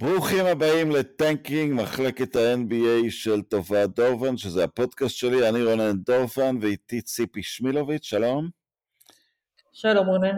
[0.00, 7.02] ברוכים הבאים לטנקינג, מחלקת ה-NBA של תופעת דורפן, שזה הפודקאסט שלי, אני רונן דורפן ואיתי
[7.02, 8.48] ציפי שמילוביץ', שלום.
[9.72, 10.36] שלום רונן.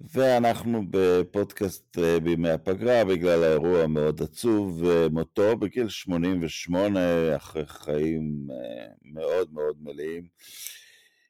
[0.00, 8.86] ואנחנו בפודקאסט אה, בימי הפגרה בגלל האירוע המאוד עצוב, מותו בגיל 88 אחרי חיים אה,
[9.02, 10.26] מאוד מאוד מלאים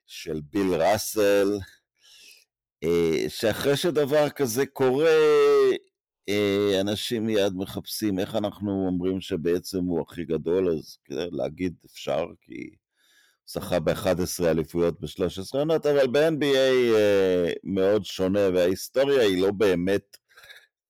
[0.06, 1.58] של ביל ראסל,
[2.84, 5.10] אה, שאחרי שדבר כזה קורה,
[6.80, 12.70] אנשים מיד מחפשים איך אנחנו אומרים שבעצם הוא הכי גדול, אז כדי להגיד אפשר, כי
[13.46, 20.16] זכה ב-11 אליפויות ב-13 עונות, אבל ב-NBA אה, מאוד שונה, וההיסטוריה היא לא באמת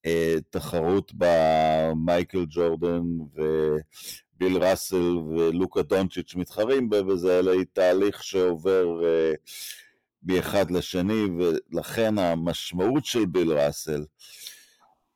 [0.06, 3.02] אה, תחרות במייקל ג'ורדן
[3.34, 9.32] וביל ראסל ולוקה דונצ'יץ' מתחרים בה, וזה אלא היא תהליך שעובר אה,
[10.22, 14.04] מאחד לשני, ולכן המשמעות של ביל ראסל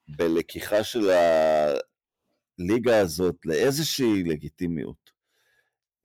[0.08, 1.10] בלקיחה של
[2.58, 5.10] הליגה הזאת לאיזושהי לגיטימיות.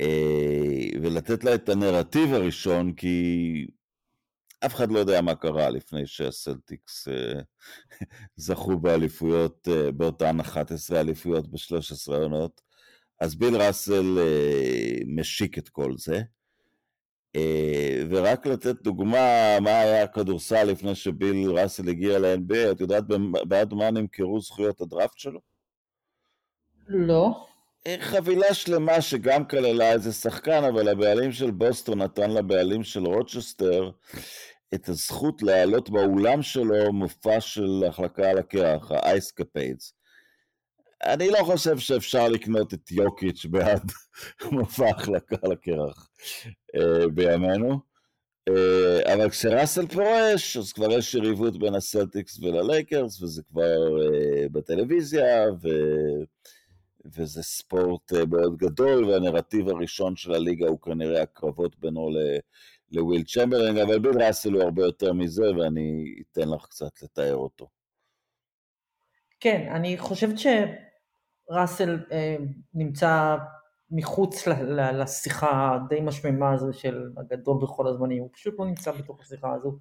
[0.01, 3.67] אה, ולתת לה את הנרטיב הראשון, כי
[4.65, 7.41] אף אחד לא יודע מה קרה לפני שהסלטיקס אה,
[8.35, 12.61] זכו באליפויות, אה, באותן 11 אליפויות ב-13 עונות.
[13.19, 14.17] אז ביל ראסל
[15.07, 16.21] משיק את כל זה.
[18.09, 23.03] ורק לתת דוגמה מה היה הכדורסל לפני שביל ראסל הגיע ל-NBA, את יודעת
[23.47, 25.39] בעד מה נמכרו זכויות הדראפט שלו?
[26.87, 27.45] לא.
[27.99, 33.91] חבילה שלמה שגם כללה איזה שחקן, אבל הבעלים של בוסטון נתן לבעלים של רוצ'סטר
[34.73, 39.93] את הזכות להעלות באולם שלו מופע של החלקה על הקרח, ה-Ice Capades.
[41.03, 43.91] אני לא חושב שאפשר לקנות את יוקיץ' בעד
[44.51, 46.09] מופע החלקה על הקרח
[47.13, 47.93] בימינו.
[48.49, 55.51] אה, אבל כשראסל פורש, אז כבר יש יריבות בין הסלטיקס וללייקרס, וזה כבר אה, בטלוויזיה,
[55.61, 55.67] ו...
[57.05, 62.09] וזה ספורט אה, מאוד גדול, והנרטיב הראשון של הליגה הוא כנראה הקרבות בינו
[62.91, 67.67] לוויל צ'מברליין, אבל ביל ראסל הוא הרבה יותר מזה, ואני אתן לך קצת לתאר אותו.
[69.39, 72.35] כן, אני חושבת שראסל אה,
[72.73, 73.35] נמצא
[73.95, 74.47] מחוץ
[74.93, 79.77] לשיחה הדי משממה הזו של הגדול בכל הזמנים, הוא פשוט לא נמצא בתוך השיחה הזו.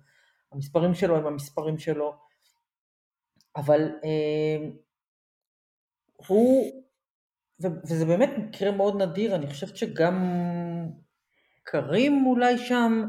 [0.52, 2.14] המספרים שלו הם המספרים שלו,
[3.56, 4.68] אבל אה,
[6.26, 6.82] הוא
[7.60, 10.16] וזה באמת מקרה מאוד נדיר, אני חושבת שגם
[11.62, 13.04] קרים אולי שם,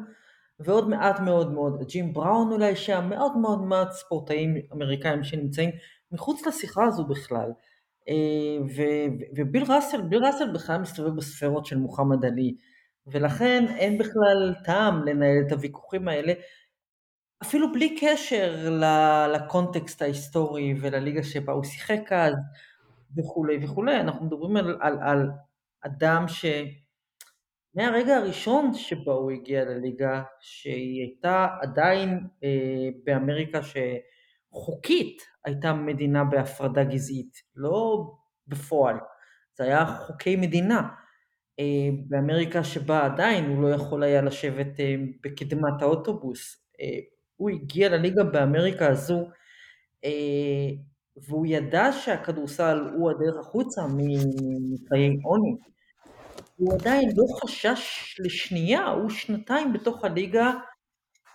[0.59, 5.69] ועוד מעט מאוד מאוד, ג'ים בראון אולי שם, מאוד מאוד מעט ספורטאים אמריקאים שנמצאים
[6.11, 7.51] מחוץ לשיחה הזו בכלל.
[8.09, 8.65] אה,
[9.35, 12.55] וביל ראסל, ביל ראסל בכלל מסתובב בספרות של מוחמד עלי,
[13.07, 16.33] ולכן אין בכלל טעם לנהל את הוויכוחים האלה,
[17.43, 18.69] אפילו בלי קשר
[19.33, 22.33] לקונטקסט ההיסטורי ולליגה שבה הוא שיחק אז.
[23.17, 23.99] וכולי וכולי.
[23.99, 25.29] אנחנו מדברים על, על, על
[25.81, 26.25] אדם
[27.75, 33.59] שמהרגע הראשון שבו הוא הגיע לליגה, שהיא הייתה עדיין אה, באמריקה
[34.53, 38.05] שחוקית הייתה מדינה בהפרדה גזעית, לא
[38.47, 38.95] בפועל,
[39.57, 40.87] זה היה חוקי מדינה.
[41.59, 46.65] אה, באמריקה שבה עדיין הוא לא יכול היה לשבת אה, בקדמת האוטובוס.
[46.81, 46.99] אה,
[47.35, 49.27] הוא הגיע לליגה באמריקה הזו
[51.27, 55.57] והוא ידע שהכדורסל הוא הדרך החוצה מחיי עוני.
[56.55, 60.51] הוא עדיין לא חשש לשנייה, הוא שנתיים בתוך הליגה,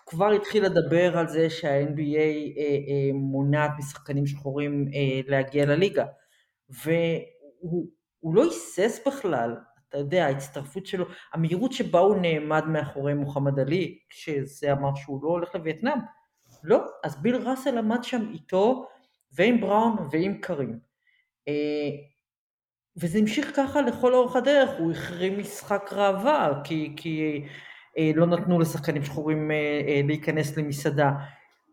[0.08, 6.06] כבר התחיל לדבר על זה שה-NBA אה, אה, מונעת משחקנים שחורים אה, להגיע לליגה.
[6.68, 9.56] והוא לא היסס בכלל,
[9.88, 15.28] אתה יודע, ההצטרפות שלו, המהירות שבה הוא נעמד מאחורי מוחמד עלי, כשזה אמר שהוא לא
[15.28, 15.98] הולך לווייטנאם.
[16.64, 18.86] לא, אז ביל ראסל עמד שם איתו,
[19.32, 20.78] ועם בראון ועם קרים.
[21.48, 21.90] אה,
[22.96, 27.44] וזה המשיך ככה לכל אורך הדרך, הוא החרים משחק ראווה, כי, כי
[28.14, 31.12] לא נתנו לשחקנים שחורים אה, להיכנס למסעדה.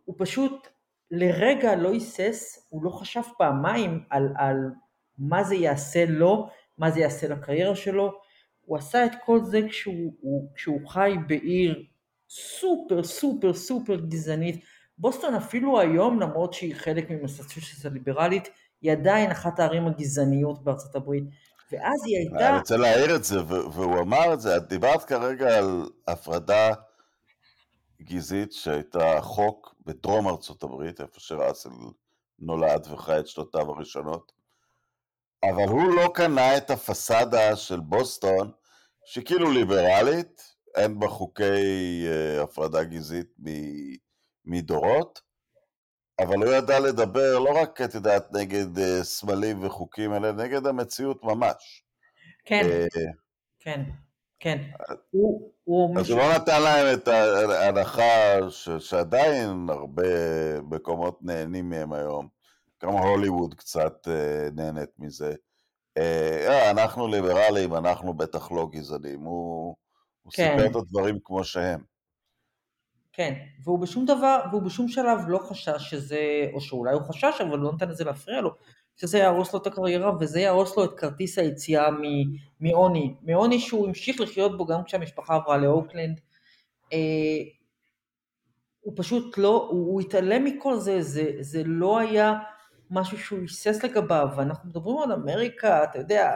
[0.06, 0.68] הוא פשוט
[1.12, 4.58] לרגע לא היסס, הוא לא חשב פעמיים על, על
[5.18, 8.12] מה זה יעשה לו, מה זה יעשה לקריירה שלו.
[8.66, 11.84] הוא עשה את כל זה כשהוא, הוא, כשהוא חי בעיר
[12.30, 14.64] סופר סופר סופר גזענית,
[14.98, 18.50] בוסטון אפילו היום, למרות שהיא חלק ממסצ'וסטס הליברלית,
[18.82, 21.24] היא עדיין אחת הערים הגזעניות בארצות הברית.
[21.72, 22.50] ואז היא הייתה...
[22.50, 26.74] אני רוצה להעיר את זה, והוא אמר את זה, את דיברת כרגע על הפרדה
[28.02, 31.70] גזעית שהייתה חוק בדרום ארצות הברית, איפה שראסל
[32.40, 34.32] נולד וחי את שנותיו הראשונות,
[35.44, 38.52] אבל הוא לא קנה את הפסאדה של בוסטון,
[39.06, 41.44] שכאילו ליברלית, אין בה חוקי
[42.06, 43.36] uh, הפרדה גזעית
[44.46, 45.22] מדורות,
[46.20, 51.24] אבל הוא ידע לדבר לא רק, את יודעת, נגד uh, סמלים וחוקים, אלא נגד המציאות
[51.24, 51.84] ממש.
[52.46, 53.00] כן, uh,
[53.60, 53.84] כן,
[54.40, 54.58] כן.
[55.12, 56.10] הוא, הוא אז.
[56.10, 60.04] הוא לא נתן להם את ההנחה ש, שעדיין הרבה
[60.62, 62.28] מקומות נהנים מהם היום.
[62.84, 65.34] גם הוליווד קצת uh, נהנית מזה.
[66.00, 69.20] Uh, אנחנו ליברלים, אנחנו בטח לא גזענים.
[69.20, 69.76] הוא,
[70.22, 70.58] הוא כן.
[70.58, 71.95] סיפר את הדברים כמו שהם.
[73.16, 73.34] כן,
[73.64, 76.20] והוא בשום דבר, והוא בשום שלב לא חשש שזה,
[76.54, 78.52] או שאולי הוא חשש, אבל לא נתן לזה להפריע לו,
[78.96, 81.88] שזה יהרוס לו את הקריירה, וזה יהרוס לו את כרטיס היציאה
[82.60, 86.20] מעוני, מעוני שהוא המשיך לחיות בו גם כשהמשפחה עברה לאוקלנד.
[86.94, 86.98] אה,
[88.82, 92.34] הוא פשוט לא, הוא, הוא התעלם מכל זה, זה, זה לא היה
[92.92, 96.36] משהו שהוא היסס לגביו, ואנחנו מדברים על אמריקה, אתה יודע,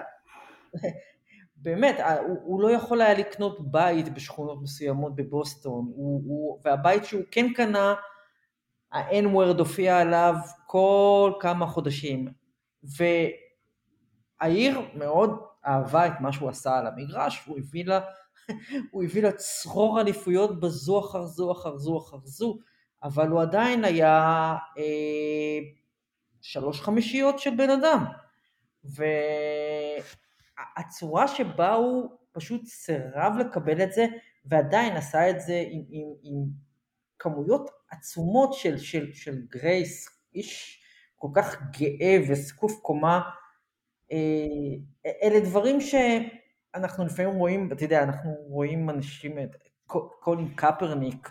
[1.62, 7.22] באמת, הוא, הוא לא יכול היה לקנות בית בשכונות מסוימות בבוסטון, הוא, הוא, והבית שהוא
[7.32, 7.96] כן קנה,
[8.92, 10.36] ה-N-word הופיע עליו
[10.66, 12.28] כל כמה חודשים,
[14.42, 18.00] והעיר מאוד אהבה את מה שהוא עשה על המגרש, הוא הביא לה,
[18.92, 22.58] הוא הביא לה צרור אליפויות בזו אחר זו אחר זו אחר זו,
[23.04, 25.60] אבל הוא עדיין היה אה,
[26.42, 28.06] שלוש חמישיות של בן אדם.
[28.86, 29.04] ו...
[30.78, 34.06] הצורה שבה הוא פשוט סירב לקבל את זה,
[34.46, 36.46] ועדיין עשה את זה עם, עם, עם
[37.20, 40.82] כמויות עצומות של, של, של גרייס, איש
[41.16, 43.22] כל כך גאה וזקוף קומה,
[44.12, 49.38] אה, אלה דברים שאנחנו לפעמים רואים, אתה יודע, אנחנו רואים אנשים,
[50.20, 51.30] קולין קפרניק,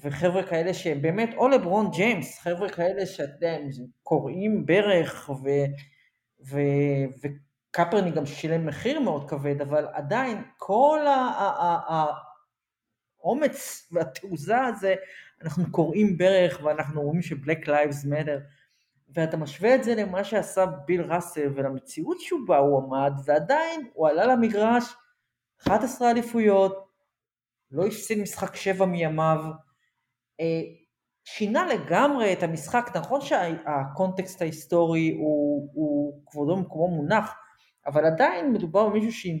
[0.00, 3.58] וחבר'ה כאלה שהם באמת, או לברון ג'יימס, חבר'ה כאלה שאתם
[4.02, 5.48] קוראים ברך ו,
[6.50, 6.60] ו,
[7.22, 7.26] ו,
[7.76, 11.00] קפרניק גם שילם מחיר מאוד כבד, אבל עדיין כל
[13.22, 14.94] האומץ והתעוזה הזה,
[15.42, 18.38] אנחנו כורעים ברך ואנחנו רואים ש-Black Lives Matter,
[19.14, 24.26] ואתה משווה את זה למה שעשה ביל ראסל ולמציאות שבה הוא עמד, ועדיין הוא עלה
[24.26, 24.84] למגרש,
[25.66, 26.88] 11 אליפויות,
[27.70, 29.44] לא הפסיד משחק שבע מימיו,
[30.40, 30.62] אה,
[31.24, 37.34] שינה לגמרי את המשחק, נכון שהקונטקסט ההיסטורי הוא, הוא כבודו במקומו מונח,
[37.86, 39.32] אבל עדיין מדובר במישהו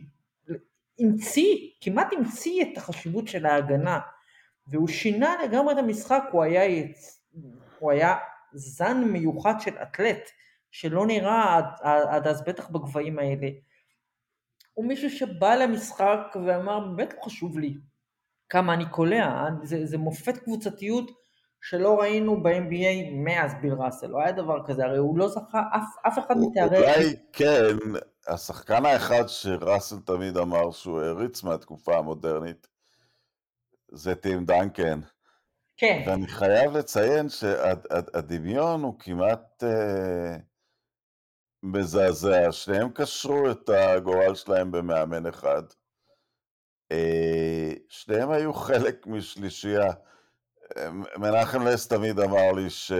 [0.98, 4.00] שהמציא, כמעט המציא את החשיבות של ההגנה,
[4.66, 6.86] והוא שינה לגמרי את המשחק, הוא היה,
[7.78, 8.16] הוא היה
[8.52, 10.30] זן מיוחד של אתלט,
[10.70, 11.64] שלא נראה עד,
[12.08, 13.48] עד אז בטח בגבהים האלה.
[14.74, 17.74] הוא מישהו שבא למשחק ואמר, באמת לא חשוב לי
[18.48, 21.10] כמה אני קולע, זה, זה מופת קבוצתיות
[21.60, 26.06] שלא ראינו ב-NBA מאז ביל ראסל, לא היה דבר כזה, הרי הוא לא זכה אף,
[26.06, 26.78] אף אחד מתארי...
[26.78, 27.76] אולי כן,
[28.26, 32.68] השחקן האחד שראסל תמיד אמר שהוא העריץ מהתקופה המודרנית,
[33.88, 35.00] זה טים דנקן.
[35.76, 36.02] כן.
[36.06, 40.36] ואני חייב לציין שהדמיון הוא כמעט אה,
[41.62, 42.52] מזעזע.
[42.52, 45.62] שניהם קשרו את הגורל שלהם במאמן אחד.
[46.92, 49.92] אה, שניהם היו חלק משלישייה.
[51.16, 52.92] מנחם לס תמיד אמר לי ש...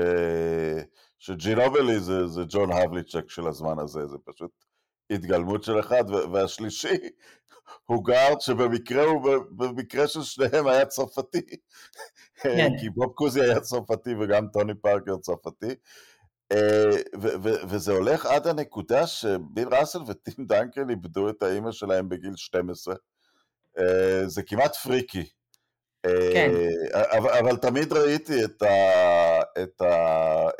[1.18, 4.50] שג'ינובלי זה, זה ג'ון הבליצ'ק של הזמן הזה, זה פשוט
[5.10, 6.96] התגלמות של אחד, והשלישי
[7.86, 11.42] הוא גארד שבמקרה הוא, במקרה של שניהם היה צרפתי,
[12.42, 12.68] כן.
[12.80, 15.74] כי בוב קוזי היה צרפתי וגם טוני פארקר צרפתי,
[16.52, 16.90] אה,
[17.68, 22.94] וזה הולך עד הנקודה שביל ראסל וטים דנקן איבדו את האימא שלהם בגיל 12.
[23.78, 25.30] אה, זה כמעט freaky.
[26.02, 26.50] כן.
[26.94, 29.40] אה, אבל, אבל תמיד ראיתי את ה...
[29.62, 30.50] את ה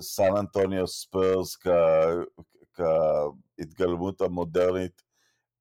[0.00, 1.56] סן אנטוניו ספרס
[2.74, 5.02] כהתגלמות המודרנית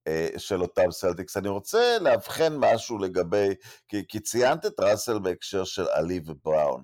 [0.08, 1.38] אה, של אותם סלטיקס.
[1.38, 3.50] אני רוצה לאבחן משהו לגבי,
[3.88, 6.84] כי, כי ציינת את ראסל בהקשר של עלי ובראון,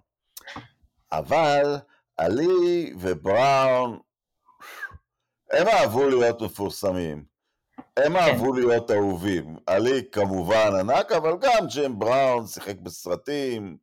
[1.12, 1.76] אבל
[2.18, 4.00] עלי ובראון,
[5.52, 7.31] הם אהבו להיות מפורסמים.
[7.98, 8.20] הם כן.
[8.20, 9.58] אהבו להיות אהובים.
[9.68, 13.78] עלי כמובן ענק, אבל גם ג'ים בראון שיחק בסרטים,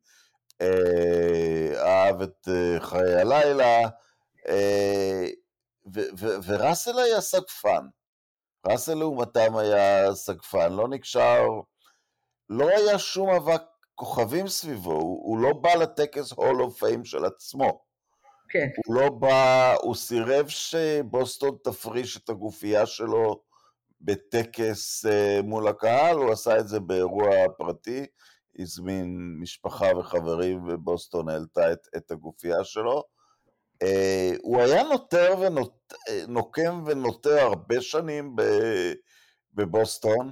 [0.61, 3.89] אה, אהב את אה, חיי הלילה,
[6.47, 7.85] וראסל היה סגפן.
[8.67, 11.43] ראסל לעומתם היה סגפן, לא נקשר,
[12.49, 13.61] לא היה שום אבק
[13.95, 17.81] כוכבים סביבו, הוא, הוא לא בא לטקס הול אוף פיים של עצמו.
[18.49, 18.67] כן.
[18.85, 23.41] הוא לא בא, הוא סירב שבוסטון תפריש את הגופייה שלו
[24.01, 28.05] בטקס uh, מול הקהל, הוא עשה את זה באירוע פרטי,
[28.59, 33.03] הזמין משפחה וחברים ובוסטון העלתה את, את הגופייה שלו.
[33.83, 38.35] Uh, הוא היה נותר ונוקם ונוטר הרבה שנים
[39.53, 40.31] בבוסטון.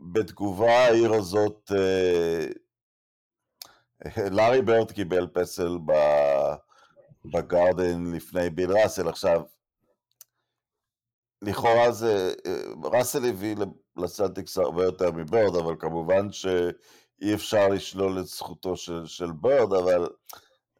[0.00, 1.70] בתגובה העיר הזאת
[4.30, 5.78] לארי ברד קיבל פסל
[7.24, 9.42] בגארדן לפני ביל ראסל, עכשיו,
[11.46, 12.34] לכאורה זה,
[12.84, 13.56] ראסל הביא
[13.96, 20.08] לסלטיקס הרבה יותר מברד, אבל כמובן שאי אפשר לשלול את זכותו של, של ברד, אבל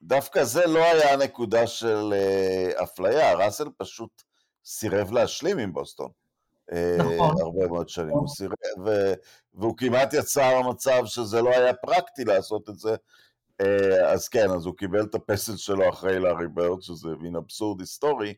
[0.02, 4.22] דווקא זה לא היה הנקודה של אה, אפליה, ראסל פשוט
[4.64, 6.08] סירב להשלים עם בוסטון.
[6.72, 7.40] אה, נכון.
[7.40, 8.10] הרבה מאוד שנים.
[8.10, 8.88] הוא סירב,
[9.54, 12.94] והוא כמעט יצר מצב שזה לא היה פרקטי לעשות את זה.
[13.60, 17.80] אה, אז כן, אז הוא קיבל את הפסל שלו אחרי לארי ברד, שזה מין אבסורד
[17.80, 18.34] היסטורי.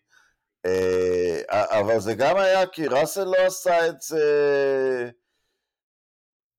[1.51, 5.11] אבל זה גם היה כי ראסל לא עשה את זה...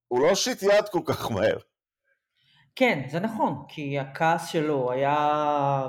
[0.07, 1.57] הוא לא שיט יד כל כך מהר.
[2.75, 5.87] כן, זה נכון, כי הכעס שלו היה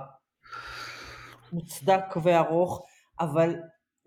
[1.52, 2.86] מוצדק וארוך,
[3.20, 3.54] אבל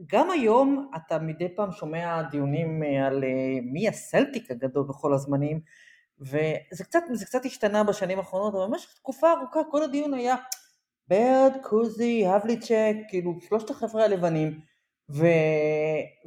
[0.07, 5.61] גם היום אתה מדי פעם שומע דיונים אה, על אה, מי הסלטיק הגדול בכל הזמנים,
[6.19, 10.35] וזה קצת, קצת השתנה בשנים האחרונות, אבל במשך תקופה ארוכה כל הדיון היה
[11.11, 14.59] ברד, קוזי, הבליצ'ק, כאילו שלושת החבר'ה הלבנים,
[15.09, 15.25] ו...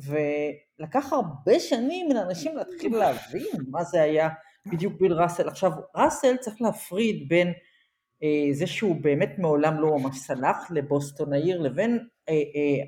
[0.05, 4.29] ולקח הרבה שנים לאנשים להתחיל להבין מה זה היה
[4.67, 5.49] בדיוק ביל ראסל.
[5.49, 7.53] עכשיו, ראסל צריך להפריד בין
[8.23, 12.85] אה, זה שהוא באמת מעולם לא ממש סלח לבוסטון העיר, לבין אה, אה,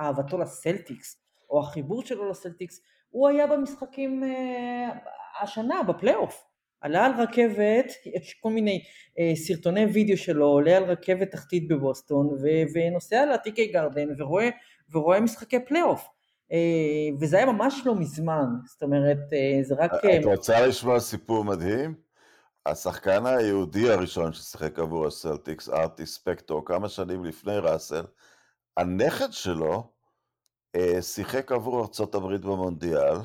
[0.00, 1.16] אהבתו לסלטיקס,
[1.50, 2.80] או החיבור שלו לסלטיקס.
[3.08, 4.88] הוא היה במשחקים אה,
[5.42, 6.55] השנה, בפלייאוף.
[6.80, 8.82] עלה על רכבת, יש כל מיני
[9.18, 14.48] אה, סרטוני וידאו שלו, עולה על רכבת תחתית בבוסטון, ו- ונוסע ל-TD Garden ורואה,
[14.92, 16.08] ורואה משחקי פלייאוף.
[16.52, 19.90] אה, וזה היה ממש לא מזמן, זאת אומרת, אה, זה רק...
[19.94, 21.94] את רוצה לשמוע סיפור מדהים?
[22.66, 28.04] השחקן היהודי הראשון ששיחק עבור הסלטיקס, ארטי ספקטור, כמה שנים לפני ראסל,
[28.76, 29.90] הנכד שלו
[30.76, 33.16] אה, שיחק עבור ארצות הברית במונדיאל,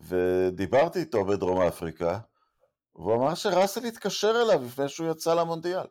[0.00, 2.18] ודיברתי איתו בדרום אפריקה,
[2.96, 5.86] והוא אמר שראסל התקשר אליו לפני שהוא יצא למונדיאל,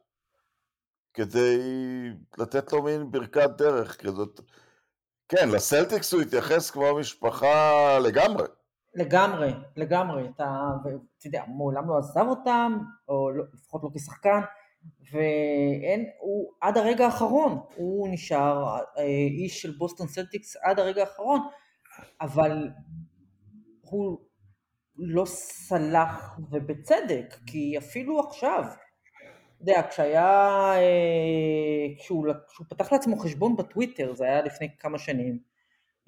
[1.14, 1.60] כדי
[2.38, 4.42] לתת לו מין ברכת דרך כזאת.
[5.30, 8.48] כן, לסלטיקס הוא התייחס כמו משפחה לגמרי.
[8.96, 10.30] לגמרי, לגמרי.
[10.36, 10.68] אתה,
[11.18, 14.40] אתה יודע, מעולם לא עזב אותם, או לא, לפחות לא כשחקן,
[15.12, 21.40] ואין, הוא עד הרגע האחרון, הוא נשאר אה, איש של בוסטון סלטיקס עד הרגע האחרון,
[22.22, 22.70] אבל
[23.96, 24.18] הוא
[24.98, 28.64] לא סלח, ובצדק, כי אפילו עכשיו,
[29.56, 30.28] אתה יודע, כשהיה,
[30.76, 35.40] אה, כשהוא, כשהוא פתח לעצמו חשבון בטוויטר, זה היה לפני כמה שנים,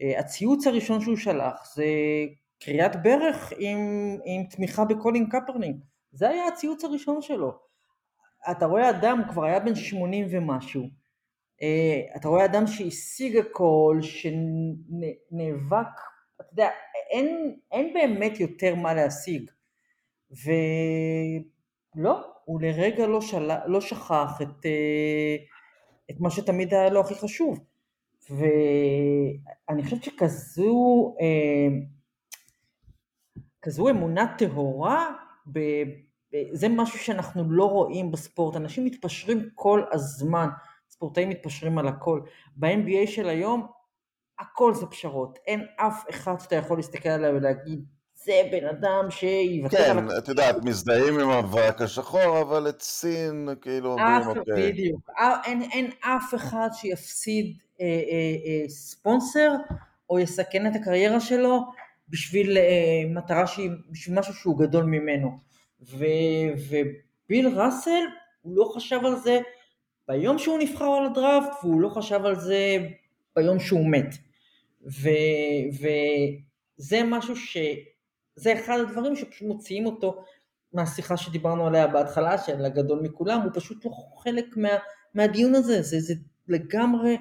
[0.02, 1.86] אה, הציוץ הראשון שהוא שלח זה
[2.60, 3.78] כריעת ברך עם,
[4.26, 5.80] עם תמיכה בקולין קפרניק,
[6.12, 7.60] זה היה הציוץ הראשון שלו.
[8.52, 10.90] אתה רואה אדם, כבר היה בן 80 ומשהו,
[11.62, 15.88] אה, אתה רואה אדם שהשיג הכל, שנאבק,
[16.42, 16.70] אתה יודע,
[17.12, 19.52] אין, אין באמת יותר מה להשיג.
[20.32, 23.50] ולא, הוא לרגע לא, של...
[23.66, 25.36] לא שכח את, אה,
[26.12, 27.60] את מה שתמיד היה לו הכי חשוב.
[28.30, 31.68] ואני חושבת שכזו אה,
[33.62, 35.14] כזו אמונה טהורה,
[36.52, 38.56] זה משהו שאנחנו לא רואים בספורט.
[38.56, 40.48] אנשים מתפשרים כל הזמן,
[40.90, 42.22] ספורטאים מתפשרים על הכל.
[42.56, 43.68] ב-NBA של היום
[44.40, 47.86] הכל זה פשרות, אין אף אחד שאתה יכול להסתכל עליו ולהגיד
[48.26, 50.10] זה בן אדם שיוותר כן, על...
[50.10, 54.72] כן, את יודעת, מזדהים עם הוואק השחור, אבל את סין, כאילו, אומרים אוקיי.
[54.72, 57.92] בדיוק, אה, אין, אין אף אחד שיפסיד אה, אה,
[58.46, 59.52] אה, ספונסר,
[60.10, 61.60] או יסכן את הקריירה שלו,
[62.10, 65.40] בשביל אה, מטרה שהיא, בשביל משהו שהוא גדול ממנו.
[65.82, 66.06] ו,
[66.70, 68.04] וביל ראסל,
[68.42, 69.40] הוא לא חשב על זה
[70.08, 72.78] ביום שהוא נבחר על הדראפט, והוא לא חשב על זה
[73.36, 74.27] ביום שהוא מת.
[74.88, 75.10] ו,
[76.80, 77.58] וזה משהו ש...
[78.36, 80.24] זה אחד הדברים שפשוט מוציאים אותו
[80.74, 83.92] מהשיחה שדיברנו עליה בהתחלה, של הגדול מכולם, הוא פשוט לא
[84.24, 84.70] חלק מה,
[85.14, 86.14] מהדיון הזה, זה, זה
[86.48, 87.18] לגמרי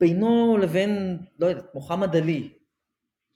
[0.00, 2.48] בינו לבין, לא יודעת, מוחמד עלי.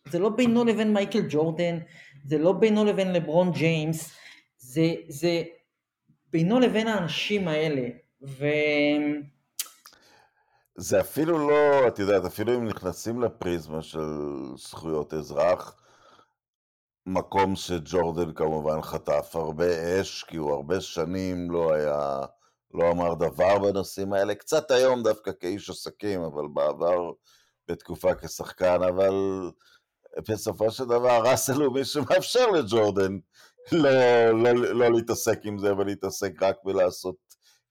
[0.09, 1.79] זה לא בינו לבין מייקל ג'ורדן,
[2.25, 4.17] זה לא בינו לבין לברון ג'יימס,
[4.59, 5.43] זה, זה
[6.31, 7.89] בינו לבין האנשים האלה.
[8.23, 8.47] ו...
[10.77, 14.01] זה אפילו לא, את יודעת, אפילו אם נכנסים לפריזמה של
[14.57, 15.77] זכויות אזרח,
[17.07, 22.21] מקום שג'ורדן כמובן חטף הרבה אש, כי הוא הרבה שנים לא היה,
[22.75, 27.11] לא אמר דבר בנושאים האלה, קצת היום דווקא כאיש עסקים, אבל בעבר
[27.69, 29.15] בתקופה כשחקן, אבל
[30.29, 33.19] בסופו של דבר ראסל הוא מי שמאפשר לג'ורדן
[33.73, 33.91] לא,
[34.31, 37.30] לא, לא להתעסק עם זה ולהתעסק רק בלעשות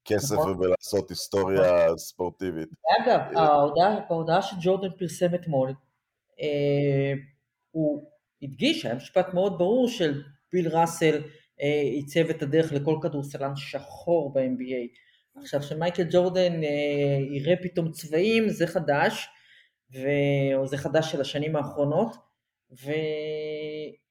[0.10, 0.51] כסף נכון.
[0.51, 1.98] ובלעשות היסטוריה.
[1.98, 2.70] ספורטיבית.
[3.01, 5.74] אגב, ההודעה, בהודעה שג'ורדן פרסם אתמול,
[6.42, 7.13] אה,
[7.72, 8.04] הוא
[8.42, 10.22] הדגיש, היה משפט מאוד ברור של
[10.54, 11.22] ביל ראסל,
[11.94, 15.00] עיצב את הדרך לכל כדורסלן שחור ב-NBA.
[15.42, 16.62] עכשיו שמייקל ג'ורדן
[17.32, 19.28] יראה פתאום צבעים זה חדש,
[19.94, 20.00] ו...
[20.56, 22.16] או זה חדש של השנים האחרונות,
[22.72, 22.92] ו...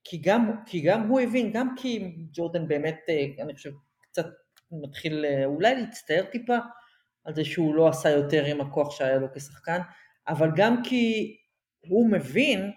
[0.04, 3.00] כי, גם, כי גם הוא הבין, גם כי ג'ורדן באמת,
[3.40, 4.26] אני חושב, קצת
[4.72, 6.56] מתחיל אולי להצטער טיפה
[7.24, 9.80] על זה שהוא לא עשה יותר עם הכוח שהיה לו כשחקן,
[10.28, 11.36] אבל גם כי
[11.88, 12.70] הוא מבין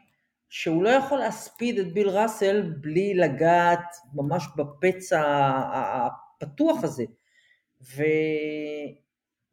[0.50, 5.22] שהוא לא יכול להספיד את ביל ראסל בלי לגעת ממש בפצע
[6.42, 7.04] הפתוח הזה.
[7.96, 8.04] ו...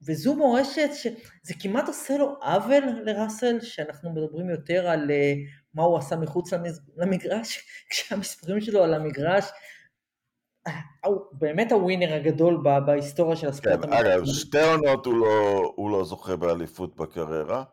[0.07, 5.35] וזו מורשת שזה כמעט עושה לו עוול לראסל, שאנחנו מדברים יותר על אה,
[5.75, 6.51] מה הוא עשה מחוץ
[6.97, 7.59] למגרש,
[7.91, 9.51] כשהמספרים שלו על המגרש, אה,
[11.33, 13.85] באמת הווינר הגדול בהיסטוריה של הספורט.
[13.85, 17.65] כן, אגב, שתי עונות הוא לא, הוא לא זוכה באליפות בקריירה.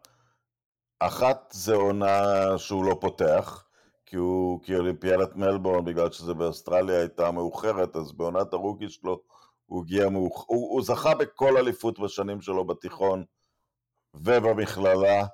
[1.00, 3.66] אחת זה עונה שהוא לא פותח,
[4.06, 9.22] כי, הוא, כי אולימפיאדת מלבורן, בגלל שזה באוסטרליה הייתה מאוחרת, אז בעונת הרוקי שלו
[9.66, 13.24] הוא הגיע מאוחר, הוא, הוא זכה בכל אליפות בשנים שלו בתיכון
[14.14, 15.26] ובמכללה,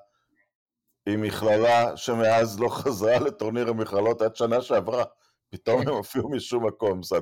[1.06, 5.04] עם מכללה שמאז לא חזרה לטורניר המכללות עד שנה שעברה.
[5.52, 7.22] פתאום הם הופיעו משום מקום, סד...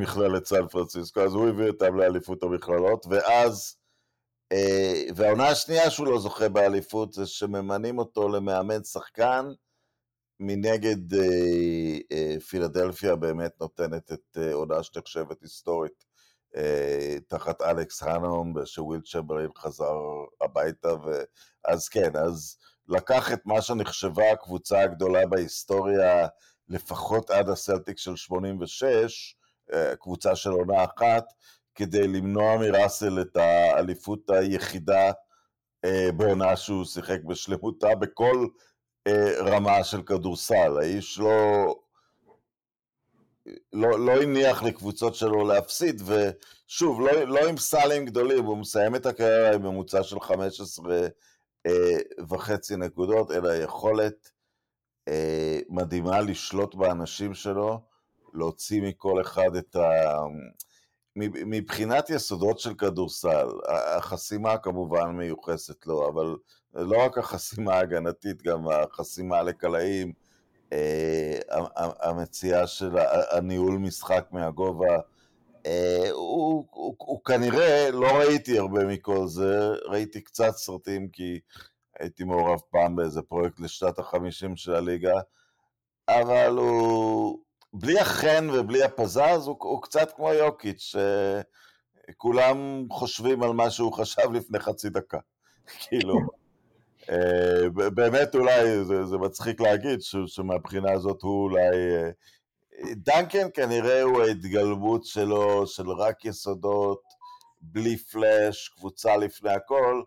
[0.00, 3.76] מכללת סן פרנסיסקו, אז הוא הביא אותם לאליפות המכללות, ואז,
[4.52, 9.46] אה, והעונה השנייה שהוא לא זוכה באליפות זה שממנים אותו למאמן שחקן,
[10.40, 16.08] מנגד אה, אה, פילדלפיה באמת נותנת את עונה שנחשבת היסטורית
[17.28, 19.94] תחת אלכס הנום, שוויל צ'מברלין חזר
[20.40, 20.88] הביתה,
[21.64, 22.56] אז כן, אז
[22.88, 26.26] לקח את מה שנחשבה הקבוצה הגדולה בהיסטוריה,
[26.68, 29.34] לפחות עד הסלטיק של 86,
[29.72, 31.24] אה, קבוצה של עונה אחת,
[31.74, 35.12] כדי למנוע מראסל את האליפות היחידה
[35.84, 38.46] אה, בעונה שהוא שיחק בשלמותה בכל
[39.06, 40.78] אה, רמה של כדורסל.
[40.78, 41.74] האיש לא,
[43.72, 49.06] לא, לא הניח לקבוצות שלו להפסיד, ושוב, לא, לא עם סלים גדולים, הוא מסיים את
[49.06, 51.08] הקריירה עם ממוצע של 15
[52.28, 54.30] וחצי נקודות, אלא יכולת
[55.08, 57.80] אה, מדהימה לשלוט באנשים שלו,
[58.34, 59.90] להוציא מכל אחד את ה...
[61.20, 63.48] מבחינת יסודות של כדורסל,
[63.96, 66.36] החסימה כמובן מיוחסת לו, אבל
[66.74, 70.12] לא רק החסימה ההגנתית, גם החסימה לקלעים,
[70.72, 71.38] אה,
[72.00, 72.90] המציאה של
[73.30, 74.98] הניהול משחק מהגובה,
[75.66, 81.40] אה, הוא, הוא, הוא כנראה, לא ראיתי הרבה מכל זה, ראיתי קצת סרטים כי
[81.98, 85.20] הייתי מעורב פעם באיזה פרויקט לשנת החמישים של הליגה,
[86.08, 87.38] אבל הוא,
[87.72, 90.94] בלי החן ובלי הפזז, הוא, הוא קצת כמו יוקיץ',
[92.10, 95.18] שכולם חושבים על מה שהוא חשב לפני חצי דקה.
[95.80, 96.14] כאילו,
[97.10, 101.94] אה, באמת אולי, זה, זה מצחיק להגיד ש, שמבחינה הזאת הוא אולי...
[101.96, 102.10] אה,
[102.92, 107.02] דנקן כנראה הוא ההתגלמות שלו, של רק יסודות,
[107.60, 110.02] בלי פלאש, קבוצה לפני הכל,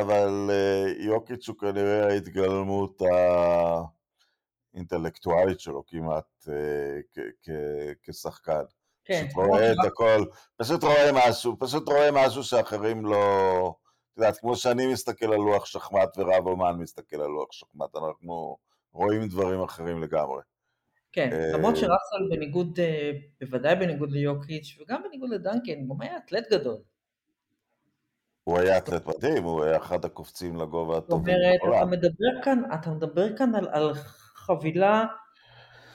[0.00, 3.02] אבל אה, יוקיץ' הוא כנראה ההתגלמות
[4.74, 7.00] האינטלקטואלית שלו כמעט אה,
[8.02, 8.62] כשחקן.
[9.04, 9.26] כן.
[9.28, 10.24] פשוט רואה את הכל,
[10.56, 13.74] פשוט רואה משהו, פשוט רואה משהו שאחרים לא...
[14.12, 18.56] את יודעת, כמו שאני מסתכל על לוח שחמט ורב אומן מסתכל על לוח שחמט, אנחנו
[18.92, 20.42] רואים דברים אחרים לגמרי.
[21.12, 22.78] כן, אה, למרות שראסל בניגוד,
[23.40, 26.76] בוודאי בניגוד ליוקיץ' וגם בניגוד לדנקן, הוא היה אתלט גדול.
[28.46, 31.76] הוא היה אתלט מדהים, הוא היה אחד הקופצים לגובה הטובים בעולם.
[31.76, 33.92] אתה מדבר כאן, אתה מדבר כאן על, על
[34.34, 35.04] חבילה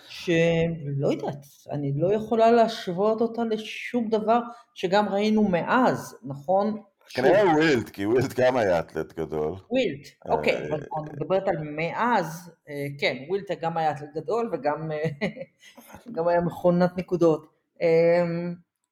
[0.08, 4.40] שלא יודעת, אני לא יכולה להשוות אותה לשום דבר
[4.74, 6.82] שגם ראינו מאז, נכון?
[7.14, 9.54] כנראה ווילד, כי ווילד גם היה אתלט גדול.
[9.70, 14.50] ווילט, אוקיי, אה, אבל אני מדברת על מאז, אה, כן, ווילט גם היה אתלט גדול
[14.54, 17.48] וגם אה, היה מכונת נקודות.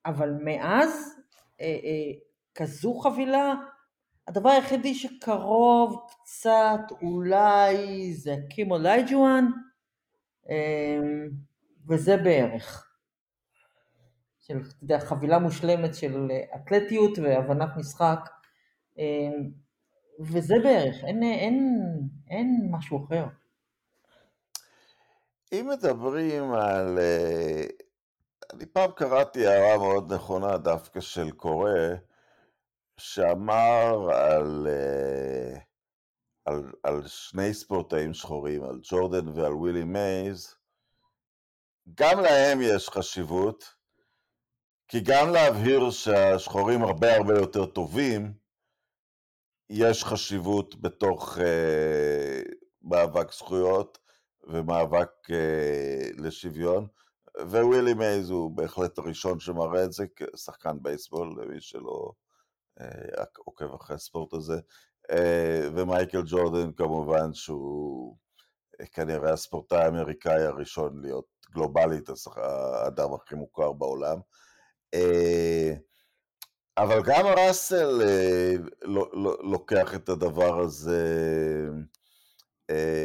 [0.05, 1.15] אבל מאז,
[2.59, 3.53] כזו חבילה,
[4.27, 9.45] הדבר היחידי שקרוב קצת אולי זה האקים אולאג'ואן,
[10.49, 11.29] אמ,
[11.87, 12.85] וזה בערך.
[14.39, 18.29] של, יודע, חבילה מושלמת של אתלטיות והבנת משחק,
[18.97, 19.49] אמ,
[20.19, 21.83] וזה בערך, אין, אין,
[22.29, 23.25] אין משהו אחר.
[25.51, 26.99] אם מדברים על...
[26.99, 27.63] אה,
[28.53, 31.71] אני פעם קראתי הערה מאוד נכונה דווקא של קורא,
[32.99, 35.59] שאמר על, אה,
[36.45, 40.55] על, על שני ספורטאים שחורים, על ג'ורדן ועל ווילי מייז,
[41.95, 43.73] גם להם יש חשיבות,
[44.88, 48.33] כי גם להבהיר שהשחורים הרבה הרבה יותר טובים,
[49.69, 51.41] יש חשיבות בתוך uh,
[52.81, 53.97] מאבק זכויות
[54.43, 56.88] ומאבק uh, לשוויון.
[57.41, 62.28] ווילי מייז הוא בהחלט הראשון שמראה את זה כשחקן בייסבול, למי שלא אה,
[63.45, 64.59] עוקב אחרי הספורט הזה.
[65.11, 68.17] אה, ומייקל ג'ורדן כמובן שהוא
[68.81, 74.19] אה, כנראה הספורטאי האמריקאי הראשון להיות גלובלית האדם הכי מוכר בעולם.
[76.77, 78.01] אבל גם ראסל
[79.43, 81.05] לוקח את הדבר הזה,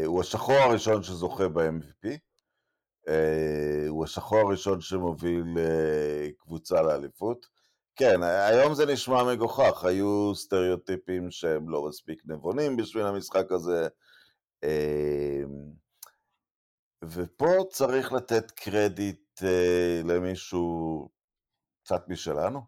[0.06, 2.08] הוא השחור הראשון שזוכה ב-MVP,
[3.88, 5.44] הוא השחור הראשון שמוביל
[6.38, 7.46] קבוצה לאליפות.
[7.96, 13.88] כן, היום זה נשמע מגוחך, היו סטריאוטיפים שהם לא מספיק נבונים בשביל המשחק הזה,
[14.64, 15.72] אמ,
[17.04, 21.08] ופה צריך לתת קרדיט אה, למישהו
[21.84, 22.60] קצת משלנו,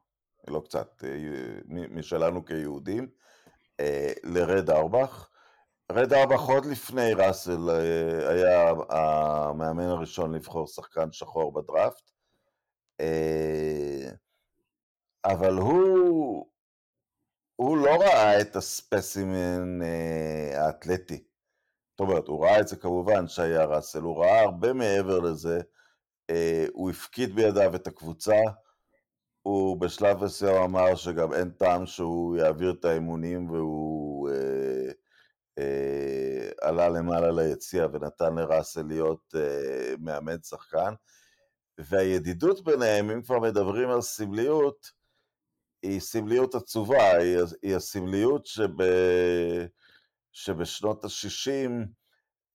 [0.48, 1.16] לא קצת, אה,
[1.90, 3.08] משלנו כיהודים,
[3.80, 5.28] אה, לרד ארבך.
[5.92, 7.70] רד ארבך עוד לפני ראסל
[8.28, 12.10] היה המאמן הראשון לבחור שחקן שחור בדראפט.
[15.32, 16.46] אבל הוא,
[17.56, 21.24] הוא לא ראה את הספסימן אה, האתלטי.
[21.90, 25.60] זאת אומרת, הוא ראה את זה כמובן שהיה ראסל, הוא ראה הרבה מעבר לזה,
[26.30, 28.40] אה, הוא הפקיד בידיו את הקבוצה,
[29.42, 34.92] הוא בשלב מסוים אמר שגם אין טעם שהוא יעביר את האימונים והוא אה,
[35.58, 40.94] אה, עלה למעלה ליציע ונתן לראסל להיות אה, מאמן שחקן.
[41.78, 44.90] והידידות ביניהם, אם כבר מדברים על סמליות,
[45.86, 48.70] היא סמליות עצובה, היא, היא הסמליות שב,
[50.32, 51.70] שבשנות ה-60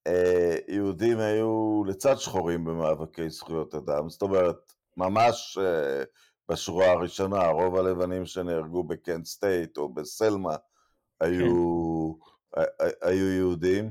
[0.06, 6.04] אה, יהודים היו לצד שחורים במאבקי זכויות אדם, זאת אומרת, ממש אה,
[6.48, 10.56] בשורה הראשונה, רוב הלבנים שנהרגו בקנט סטייט או בסלמה
[11.20, 12.12] היו,
[12.54, 12.84] כן.
[13.02, 13.90] היו יהודים,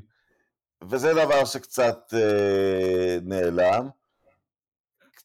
[0.89, 3.89] וזה דבר שקצת אה, נעלם.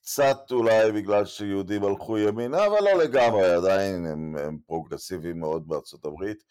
[0.06, 6.04] קצת אולי בגלל שיהודים הלכו ימינה, אבל לא לגמרי, עדיין הם, הם פרוגרסיביים מאוד בארצות
[6.04, 6.44] הברית.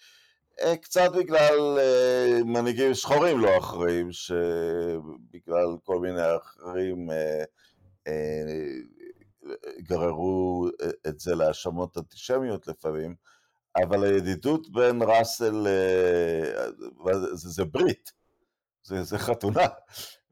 [0.62, 7.44] אה, קצת בגלל אה, מנהיגים שחורים לא אחראים, שבגלל כל מיני אחרים אה,
[9.80, 10.68] גררו
[11.08, 13.15] את זה להאשמות אנטישמיות לפעמים,
[13.84, 15.68] אבל הידידות בין ראסל,
[17.34, 18.12] זה, זה ברית,
[18.84, 19.68] זה, זה חתונה,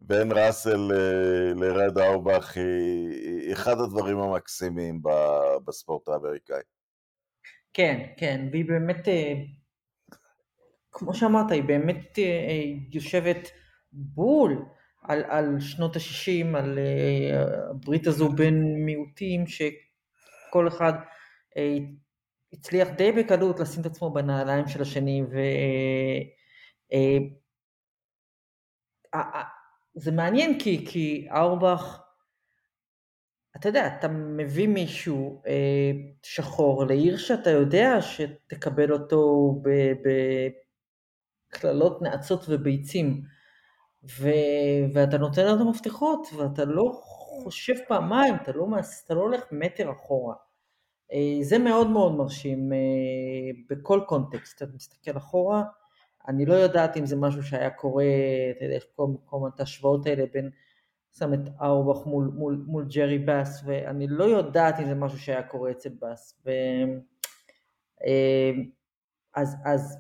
[0.06, 5.02] בין ראסל אה, לרד אורבך היא אחד הדברים המקסימים
[5.66, 6.62] בספורט האמריקאי.
[7.74, 9.34] כן, כן, והיא באמת, אה,
[10.92, 13.50] כמו שאמרת, היא באמת אה, יושבת
[13.92, 14.66] בול
[15.04, 16.80] על, על שנות ה-60, על
[17.70, 20.94] הברית הזו בין מיעוטים, שכל אחד
[22.54, 25.38] הצליח די בקלות לשים את עצמו בנעליים של השני, ו...
[29.96, 32.00] זה מעניין כי, כי אורבך,
[33.56, 35.92] אתה יודע, אתה מביא מישהו אה,
[36.24, 39.54] שחור לעיר שאתה יודע שתקבל אותו
[41.52, 43.22] בקללות, נאצות וביצים,
[44.20, 44.30] ו,
[44.94, 46.84] ואתה נותן לו את המפתחות, ואתה לא
[47.44, 48.68] חושב פעמיים, אתה לא,
[49.06, 50.36] אתה לא הולך מטר אחורה.
[51.14, 52.78] אה, זה מאוד מאוד מרשים אה,
[53.70, 55.64] בכל קונטקסט, אתה מסתכל אחורה,
[56.28, 58.06] אני לא יודעת אם זה משהו שהיה קורה,
[58.58, 60.50] אתה יודע, יש כל מקום את ההשוואות האלה בין,
[61.18, 65.44] שם את אורבך מול, מול, מול ג'רי באס, ואני לא יודעת אם זה משהו שהיה
[65.44, 66.42] קורה אצל באס.
[66.46, 66.50] ו,
[68.06, 68.52] אה,
[69.36, 69.98] אז, אז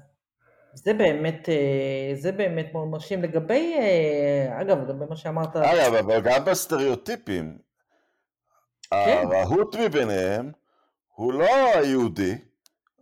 [0.73, 3.21] זה באמת, אה, זה באמת מאוד מרשים.
[3.21, 5.55] לגבי, אה, אגב, לגבי מה שאמרת...
[5.55, 7.57] אגב, אבל גם בסטריאוטיפים,
[8.89, 9.27] כן.
[9.31, 10.51] הרהוט מביניהם
[11.15, 12.35] הוא לא היהודי,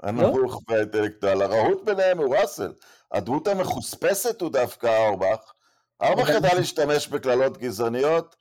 [0.02, 0.60] הנמוך לא?
[0.70, 2.74] והאינטלקטואל, הרהוט ביניהם הוא ראסל.
[3.12, 5.54] הדמות המחוספסת הוא דווקא אורבך.
[6.02, 8.36] אורבך ידע להשתמש בקללות גזעניות,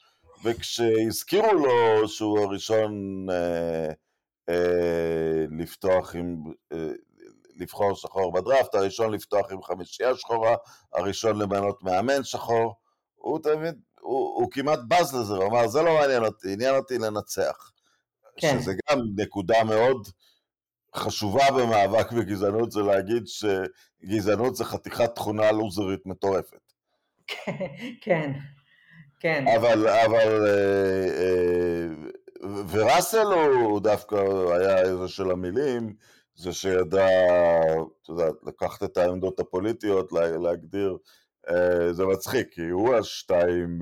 [0.44, 2.92] וכשהזכירו לו שהוא הראשון
[3.30, 3.92] אה,
[4.48, 6.36] אה, לפתוח עם,
[6.72, 6.90] אה,
[7.56, 10.56] לבחור שחור בדראפט, הראשון לפתוח עם חמישייה שחורה,
[10.92, 12.74] הראשון למנות מאמן שחור,
[13.14, 16.98] הוא תמיד, הוא, הוא כמעט בז לזה, הוא אמר, זה לא מעניין אותי, עניין אותי
[16.98, 17.70] לנצח.
[18.36, 18.60] כן.
[18.60, 20.08] שזה גם נקודה מאוד
[20.96, 26.72] חשובה במאבק בגזענות זה להגיד שגזענות זה חתיכת תכונה לוזרית מטורפת.
[28.04, 28.32] כן,
[29.20, 29.44] כן.
[29.56, 31.86] אבל, אבל, אה, אה,
[32.68, 34.16] וראסל הוא דווקא
[34.52, 35.94] היה איזה של המילים,
[36.34, 37.06] זה שידע,
[38.02, 40.96] אתה יודע, לקחת את העמדות הפוליטיות, להגדיר,
[41.48, 43.78] אה, זה מצחיק, כי הוא השתיים,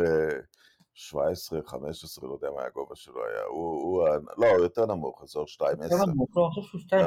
[1.01, 4.09] 17, 15, לא יודע מה הגובה שלו היה, הוא, הוא
[4.39, 5.63] לא, יותר נמוך, אזור 2-10.
[5.83, 7.01] יותר נמוך, לא, אני חושב שהוא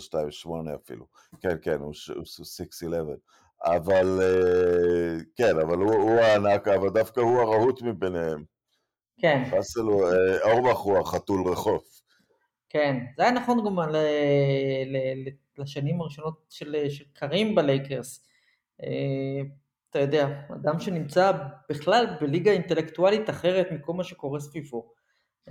[0.00, 0.48] 2-10.
[0.48, 1.06] 2-10, 2-8 אפילו.
[1.40, 2.86] כן, כן, הוא 6-11.
[3.64, 8.44] אבל, אה, כן, אבל הוא, הוא הענק, אבל דווקא הוא הרהוט מביניהם.
[9.18, 9.42] כן.
[9.52, 11.82] ראסל הוא, אה, אורבך הוא החתול רחוב.
[12.68, 13.96] כן, זה היה נכון גם ל,
[14.86, 14.96] ל,
[15.58, 18.26] לשנים הראשונות של, של קרים בלייקרס.
[19.96, 21.32] אה, אתה יודע, אדם שנמצא
[21.70, 24.92] בכלל בליגה אינטלקטואלית אחרת מכל מה שקורה סביבו.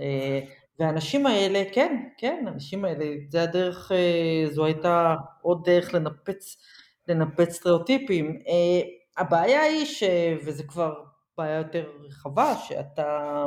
[0.00, 0.40] אה,
[0.78, 6.56] והאנשים האלה, כן, כן, האנשים האלה, זה הדרך, אה, זו הייתה עוד דרך לנפץ,
[7.08, 8.38] לנפץ סטריאוטיפים.
[9.16, 10.02] הבעיה היא, ש,
[10.46, 10.94] וזה כבר
[11.38, 13.46] בעיה יותר רחבה, שאתה,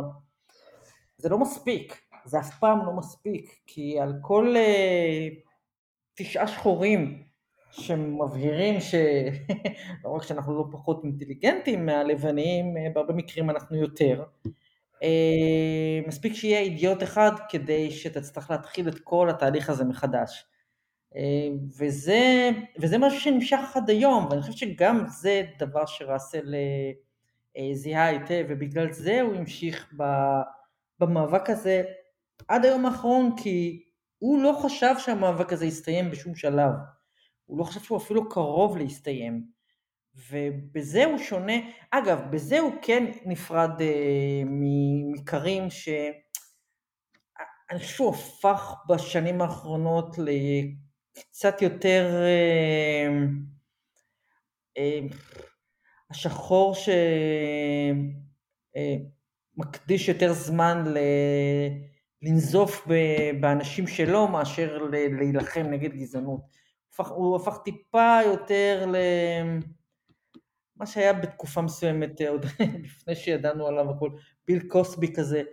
[1.17, 2.01] זה לא מספיק.
[2.25, 4.55] זה אף פעם לא מספיק, כי על כל
[6.15, 7.26] תשעה שחורים
[7.71, 14.23] שמבהירים שלא רק שאנחנו לא פחות אינטליגנטים מהלבנים, אה, בהרבה מקרים אנחנו יותר.
[14.95, 20.45] Uh, מספיק שיהיה אידיוט אחד כדי שתצטרך להתחיל את כל התהליך הזה מחדש.
[21.13, 21.17] Uh,
[21.79, 22.49] וזה,
[22.79, 26.55] וזה משהו שנמשך עד היום, ואני חושב שגם זה דבר שראסל
[27.73, 29.93] זיהה היטב, ובגלל זה הוא המשיך
[30.99, 31.83] במאבק הזה
[32.47, 33.83] עד היום האחרון כי
[34.19, 36.71] הוא לא חשב שהמאבק הזה יסתיים בשום שלב.
[37.47, 39.57] הוא לא חשב שהוא אפילו קרוב להסתיים.
[40.29, 41.53] ובזה הוא שונה,
[41.91, 45.89] אגב, בזה הוא כן נפרד אה, מקרים ש...
[47.71, 53.07] אני חושב שהוא הפך בשנים האחרונות לקצת יותר אה,
[54.77, 54.99] אה,
[56.11, 56.75] השחור
[59.55, 60.97] שמקדיש אה, יותר זמן ל...
[62.21, 62.87] לנזוף
[63.41, 64.77] באנשים שלו מאשר
[65.19, 66.57] להילחם נגד גזענות.
[67.03, 68.85] הוא הפך טיפה יותר
[70.75, 72.45] למה שהיה בתקופה מסוימת, עוד
[72.83, 74.09] לפני שידענו עליו הכל,
[74.47, 75.43] ביל קוסבי כזה.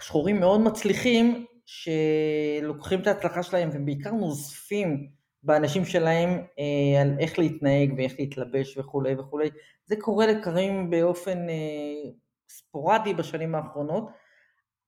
[0.00, 5.10] שחורים מאוד מצליחים שלוקחים את ההצלחה שלהם ובעיקר נוזפים
[5.42, 9.50] באנשים שלהם אה, על איך להתנהג ואיך להתלבש וכולי וכולי.
[9.84, 12.10] זה קורה לקרים באופן אה,
[12.48, 14.04] ספורדי בשנים האחרונות.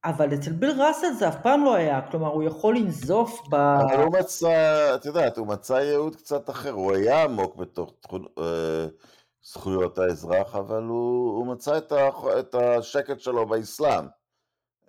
[0.05, 3.55] אבל אצל ביל ראסל זה אף פעם לא היה, כלומר הוא יכול לנזוף ב...
[3.55, 7.93] אבל הוא מצא, את יודעת, הוא מצא ייעוד קצת אחר, הוא היה עמוק בתוך
[8.39, 8.87] אה,
[9.43, 14.05] זכויות האזרח, אבל הוא, הוא מצא את, ה, את השקט שלו באסלאם,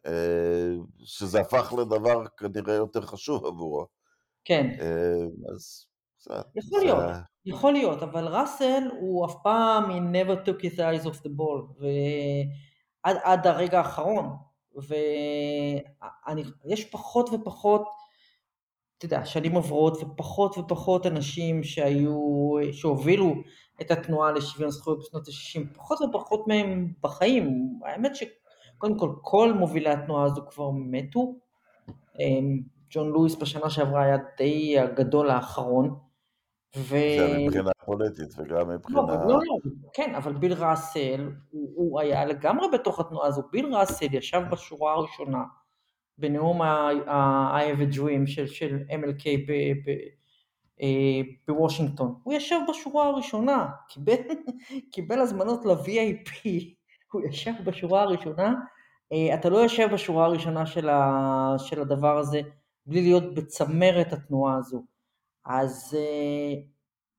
[0.07, 0.73] אה,
[1.05, 3.87] שזה הפך לדבר כנראה יותר חשוב עבורו.
[4.45, 4.71] כן.
[4.81, 5.87] אה, אז
[6.19, 6.47] קצת...
[6.57, 6.85] יכול זה...
[6.85, 7.05] להיות,
[7.47, 11.85] יכול להיות, אבל ראסל הוא אף פעם, he never took his eyes off the ball,
[13.05, 14.37] ועד הרגע האחרון.
[16.65, 17.89] ויש פחות ופחות,
[18.99, 22.19] אתה יודע, שנים עוברות ופחות ופחות אנשים שהיו,
[22.73, 23.35] שהובילו
[23.81, 27.79] את התנועה לשוויון זכויות בשנות ה-60, פחות ופחות מהם בחיים.
[27.85, 31.35] האמת שקודם כל, כל מובילי התנועה הזו כבר מתו.
[32.21, 32.61] אמ,
[32.91, 35.99] ג'ון לואיס בשנה שעברה היה די הגדול האחרון.
[36.77, 36.97] ו...
[37.21, 39.01] גם מבחינה פוליטית וגם מבחינה...
[39.01, 39.57] לא, לא, לא,
[39.93, 43.43] כן, אבל ביל ראסל, הוא, הוא היה לגמרי בתוך התנועה הזו.
[43.53, 45.43] ביל ראסל ישב בשורה הראשונה
[46.19, 49.53] בנאום ה-I have a dream של, של MLK ב,
[49.87, 49.91] ב,
[50.83, 52.15] אה, בוושינגטון.
[52.23, 54.15] הוא ישב בשורה הראשונה, קיבל,
[54.93, 56.47] קיבל הזמנות ל-VIP,
[57.13, 58.55] הוא ישב בשורה הראשונה.
[59.13, 62.41] אה, אתה לא יושב בשורה הראשונה של, ה, של הדבר הזה
[62.87, 64.85] בלי להיות בצמרת התנועה הזו.
[65.47, 66.61] אז, אה,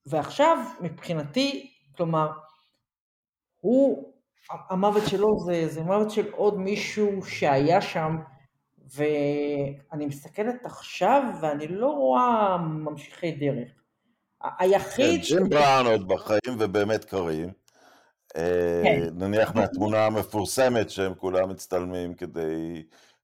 [0.06, 2.32] ועכשיו מבחינתי, כלומר,
[3.60, 4.14] הוא,
[4.70, 8.18] המוות שלו זה, זה מוות של עוד מישהו שהיה שם,
[8.96, 13.70] ואני מסתכלת עכשיו ואני לא רואה ממשיכי דרך.
[14.60, 15.22] היחיד...
[15.24, 17.50] כן, ג'ים בראון עוד בחיים ובאמת קרים.
[18.38, 19.10] אה, כן.
[19.14, 22.84] נניח מהתמונה המפורסמת שהם כולם מצטלמים כדי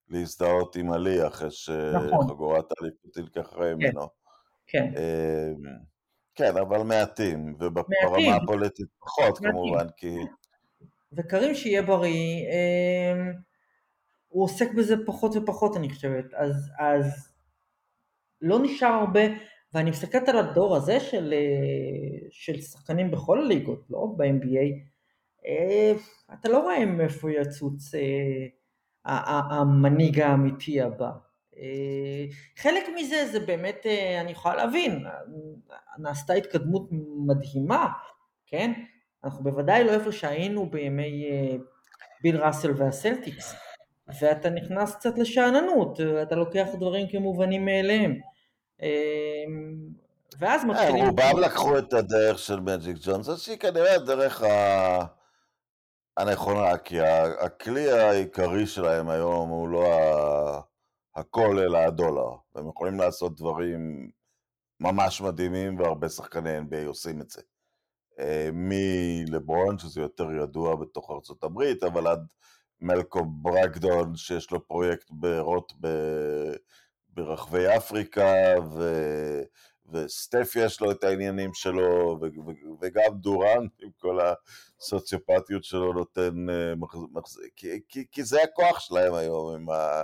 [0.09, 1.49] להזדהות עם עלי אחרי
[1.93, 2.27] נכון.
[2.27, 3.73] שחגורת האליפות תלקח כן.
[3.73, 4.20] ממנו.
[4.71, 4.93] כן.
[4.97, 5.75] אמ,
[6.35, 9.37] כן, אבל מעטים, וברמה הפוליטית פחות.
[9.37, 10.15] כמובן, כי...
[11.13, 13.31] וקרים שיהיה בריא, אמ,
[14.27, 17.33] הוא עוסק בזה פחות ופחות אני חושבת, אז, אז
[18.41, 19.21] לא נשאר הרבה,
[19.73, 24.91] ואני מסתכלת על הדור הזה של, אה, של שחקנים בכל הליגות, לא רק ב-NBA,
[25.45, 25.93] אה,
[26.33, 28.47] אתה לא רואה מאיפה יצוץ אה,
[29.61, 31.11] המנהיג האמיתי הבא.
[31.61, 32.25] אה,
[32.57, 35.05] חלק מזה זה באמת, אה, אני יכולה להבין,
[35.97, 36.87] נעשתה התקדמות
[37.27, 37.87] מדהימה,
[38.45, 38.71] כן?
[39.23, 41.55] אנחנו בוודאי לא איפה שהיינו בימי אה,
[42.23, 43.55] ביל ראסל והסלטיקס,
[44.21, 48.19] ואתה נכנס קצת לשאננות, אתה לוקח דברים כמובנים מאליהם.
[50.39, 51.05] ואז מתחילים...
[51.05, 55.05] רובם לקחו את הדרך של מג'יק ג'ונסון, שהיא כנראה הדרך ה...
[56.17, 57.01] הנכונה, כי
[57.39, 60.70] הכלי העיקרי שלהם היום הוא לא ה...
[61.15, 64.11] הכל אלא הדולר, והם יכולים לעשות דברים
[64.79, 67.41] ממש מדהימים, והרבה שחקני NBA עושים את זה.
[68.19, 72.27] אה, מלברון, שזה יותר ידוע בתוך ארצות הברית, אבל עד
[72.81, 75.87] מלקום ברקדון שיש לו פרויקט בארות ב...
[77.13, 78.33] ברחבי אפריקה,
[78.73, 78.83] ו...
[79.91, 82.25] וסטף יש לו את העניינים שלו, ו...
[82.81, 84.19] וגם דורן עם כל
[84.79, 86.73] הסוציופטיות שלו נותן אה,
[87.11, 90.01] מחזיק, כי, כי, כי זה הכוח שלהם היום, עם, ה...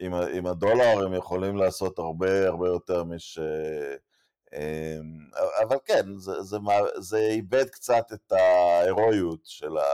[0.00, 0.14] עם.
[0.14, 3.38] עם הדולר הם יכולים לעשות הרבה הרבה יותר מש...
[4.54, 5.18] אמ,
[5.62, 6.58] אבל כן, זה, זה,
[6.98, 9.84] זה איבד קצת את ההירואיות של, ה,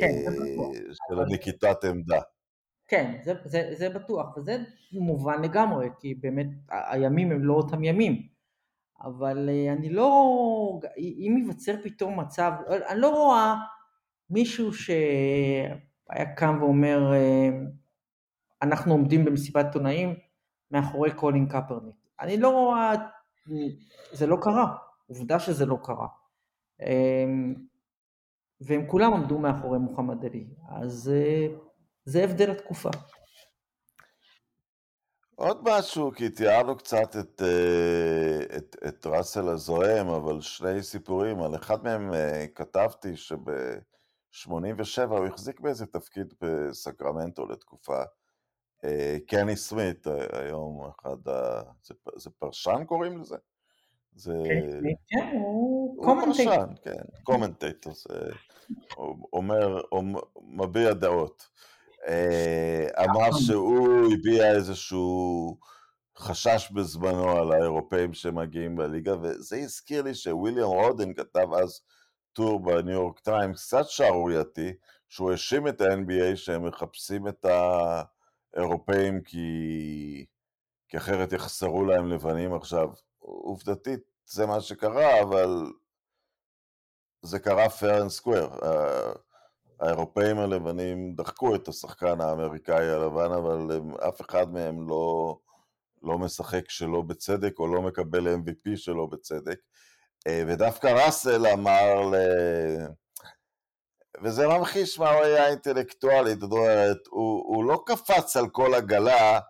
[0.00, 2.20] כן, אה, של הנקיטת עמדה.
[2.88, 4.56] כן, זה, זה, זה בטוח, וזה
[4.92, 8.22] מובן לגמרי, כי באמת הימים הם לא אותם ימים.
[9.02, 10.10] אבל אה, אני לא,
[10.96, 12.52] אם ייווצר פתאום מצב,
[12.88, 13.54] אני לא רואה
[14.30, 17.48] מישהו שהיה קם ואומר, אה,
[18.62, 20.14] אנחנו עומדים במסיבת עיתונאים
[20.70, 21.94] מאחורי קולין קפרניק.
[22.20, 22.92] אני לא רואה,
[24.12, 26.06] זה לא קרה, עובדה שזה לא קרה.
[26.80, 27.54] אמ,
[28.60, 31.46] והם כולם עמדו מאחורי מוחמד עלי, אז אה,
[32.04, 32.90] זה הבדל התקופה.
[35.34, 41.54] עוד משהו, כי תיארנו קצת את, אה, את, את ראסל הזוהם, אבל שני סיפורים, על
[41.54, 48.02] אחד מהם אה, כתבתי שב-87 הוא החזיק באיזה תפקיד בסקרמנטו לתקופה.
[49.26, 51.62] קני סמית, היום אחד ה...
[51.82, 53.36] זה, זה פרשן קוראים לזה?
[54.12, 54.32] זה...
[55.08, 56.64] כן, הוא commentator.
[56.82, 58.30] כן, commentator, זה
[59.32, 59.80] אומר,
[60.42, 61.48] מביע דעות.
[62.08, 65.56] אה, אמר שהוא הביע איזשהו
[66.18, 71.80] חשש בזמנו על האירופאים שמגיעים לליגה, וזה הזכיר לי שוויליאם רודן כתב אז
[72.32, 74.72] טור בניו יורק טיימס, קצת שערורייתי,
[75.08, 77.44] שהוא האשים את ה-NBA שהם מחפשים את
[78.54, 80.26] האירופאים כי...
[80.88, 82.88] כי אחרת יחסרו להם לבנים עכשיו.
[83.18, 85.72] עובדתית זה מה שקרה, אבל
[87.22, 88.66] זה קרה fair and square.
[89.80, 95.36] האירופאים הלבנים דחקו את השחקן האמריקאי הלבן, אבל הם, אף אחד מהם לא,
[96.02, 99.58] לא משחק שלא בצדק או לא מקבל MVP שלא בצדק.
[100.26, 102.14] אה, ודווקא ראסל אמר ל...
[104.22, 109.40] וזה ממחיש מה הוא היה אינטלקטואלי, זאת אומרת, הוא, הוא לא קפץ על כל עגלה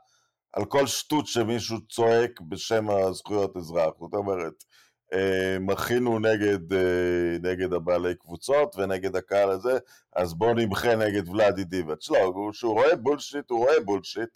[0.53, 3.95] על כל שטות שמישהו צועק בשם הזכויות אזרח.
[4.01, 4.65] זאת אומרת,
[5.13, 9.79] אה, מחינו נגד, אה, נגד הבעלי קבוצות ונגד הקהל הזה,
[10.17, 12.11] אז בוא נמחה נגד ולאדי דיבאץ'.
[12.11, 14.29] לא, כשהוא רואה בולשיט, הוא רואה בולשיט,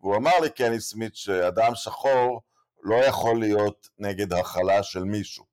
[0.00, 2.40] והוא אמר לי, קני סמית, שאדם שחור
[2.82, 5.44] לא יכול להיות נגד הכלה של מישהו.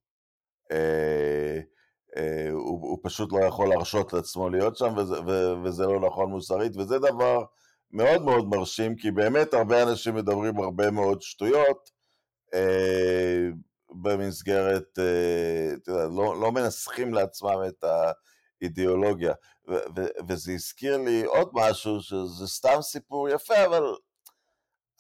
[2.20, 5.16] אה, הוא, הוא פשוט לא יכול להרשות לעצמו להיות שם, וזה,
[5.64, 7.44] וזה לא נכון מוסרית, וזה דבר
[7.92, 11.90] מאוד מאוד מרשים, כי באמת הרבה אנשים מדברים הרבה מאוד שטויות
[12.54, 13.50] אה,
[13.92, 17.84] במסגרת, אה, יודע, לא, לא מנסחים לעצמם את
[18.62, 19.34] האידיאולוגיה.
[19.70, 23.84] ו- ו- וזה הזכיר לי עוד משהו, שזה סתם סיפור יפה, אבל,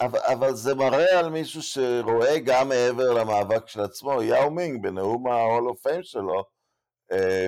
[0.01, 4.23] אבל, אבל זה מראה על מישהו שרואה גם מעבר למאבק של עצמו.
[4.23, 6.43] יאו מינג, בנאום ה-Hall of Fame שלו,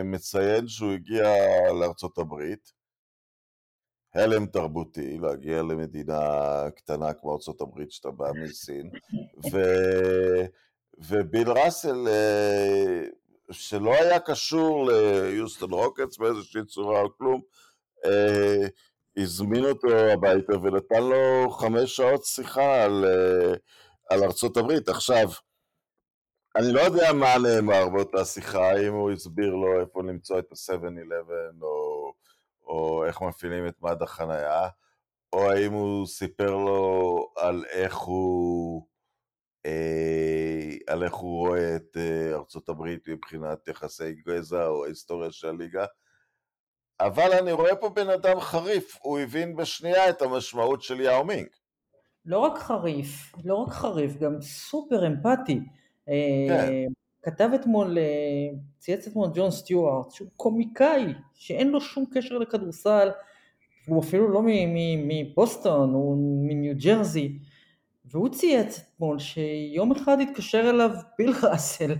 [0.03, 1.23] מציין שהוא הגיע
[1.79, 2.71] לארצות הברית,
[4.15, 6.19] הלם תרבותי, להגיע למדינה
[6.75, 8.89] קטנה כמו ארה"ב שאתה בא מסין,
[9.51, 9.57] ו...
[10.97, 13.05] וביל ראסל, אה,
[13.51, 17.41] שלא היה קשור ליוסטון רוקטס באיזושהי צורה או כלום,
[18.05, 18.67] אה,
[19.17, 23.53] הזמין אותו הביתה ונתן לו חמש שעות שיחה על, אה,
[24.09, 24.89] על ארצות הברית.
[24.89, 25.29] עכשיו,
[26.55, 31.61] אני לא יודע מה נאמר באותה שיחה, אם הוא הסביר לו איפה למצוא את ה-7-11
[31.61, 32.13] או
[32.71, 34.67] או איך מפעילים את מד החנייה,
[35.33, 38.87] או האם הוא סיפר לו על איך הוא,
[39.65, 45.47] אה, על איך הוא רואה את אה, ארצות הברית מבחינת יחסי גזע או ההיסטוריה של
[45.47, 45.85] הליגה.
[46.99, 51.47] אבל אני רואה פה בן אדם חריף, הוא הבין בשנייה את המשמעות של יאו מינג.
[52.25, 55.59] לא רק חריף, לא רק חריף, גם סופר אמפתי.
[56.49, 56.91] כן.
[57.23, 63.09] כתב אתמול, אה, צייץ אתמול ג'ון סטיוארט, שהוא קומיקאי, שאין לו שום קשר לכדורסל,
[63.87, 64.41] הוא אפילו לא
[65.07, 67.39] מבוסטון, הוא מניו ג'רזי,
[68.05, 71.95] והוא צייץ אתמול שיום אחד התקשר אליו ביל ראסל,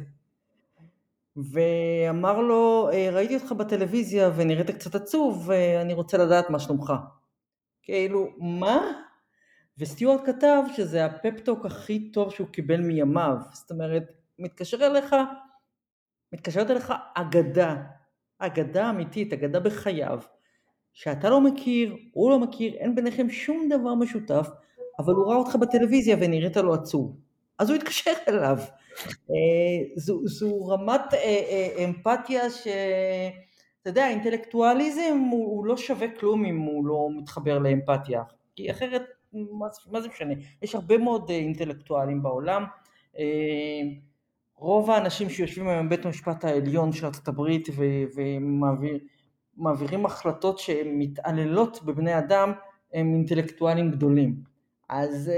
[1.36, 6.94] ואמר לו, אה, ראיתי אותך בטלוויזיה ונראית קצת עצוב, ואני רוצה לדעת מה שלומך.
[7.84, 9.02] כאילו, מה?
[9.82, 14.04] וסטיוארט כתב שזה הפפטוק הכי טוב שהוא קיבל מימיו, זאת אומרת,
[14.40, 15.16] מתקשר אליך,
[16.34, 17.76] מתקשרת אליך אגדה,
[18.40, 20.20] אגדה אמיתית, אגדה בחייו,
[20.94, 24.48] שאתה לא מכיר, הוא לא מכיר, אין ביניכם שום דבר משותף,
[25.00, 27.18] אבל הוא ראה אותך בטלוויזיה ונראית לו עצוב.
[27.60, 28.58] אז הוא התקשר אליו.
[29.08, 32.68] אה, זו, זו רמת אה, אה, אמפתיה ש...
[33.82, 38.24] אתה יודע, אינטלקטואליזם הוא, הוא לא שווה כלום אם הוא לא מתחבר לאמפתיה,
[38.56, 39.04] כי אחרת,
[39.34, 40.34] מה, זה משנה?
[40.62, 42.66] יש הרבה מאוד אה, אינטלקטואלים בעולם.
[43.18, 43.82] אה,
[44.56, 47.68] רוב האנשים שיושבים היום בבית המשפט העליון של ארצות הברית
[49.58, 52.52] ומעבירים החלטות שהן מתעללות בבני אדם,
[52.94, 54.36] הם אינטלקטואלים גדולים.
[54.90, 55.36] אז אה,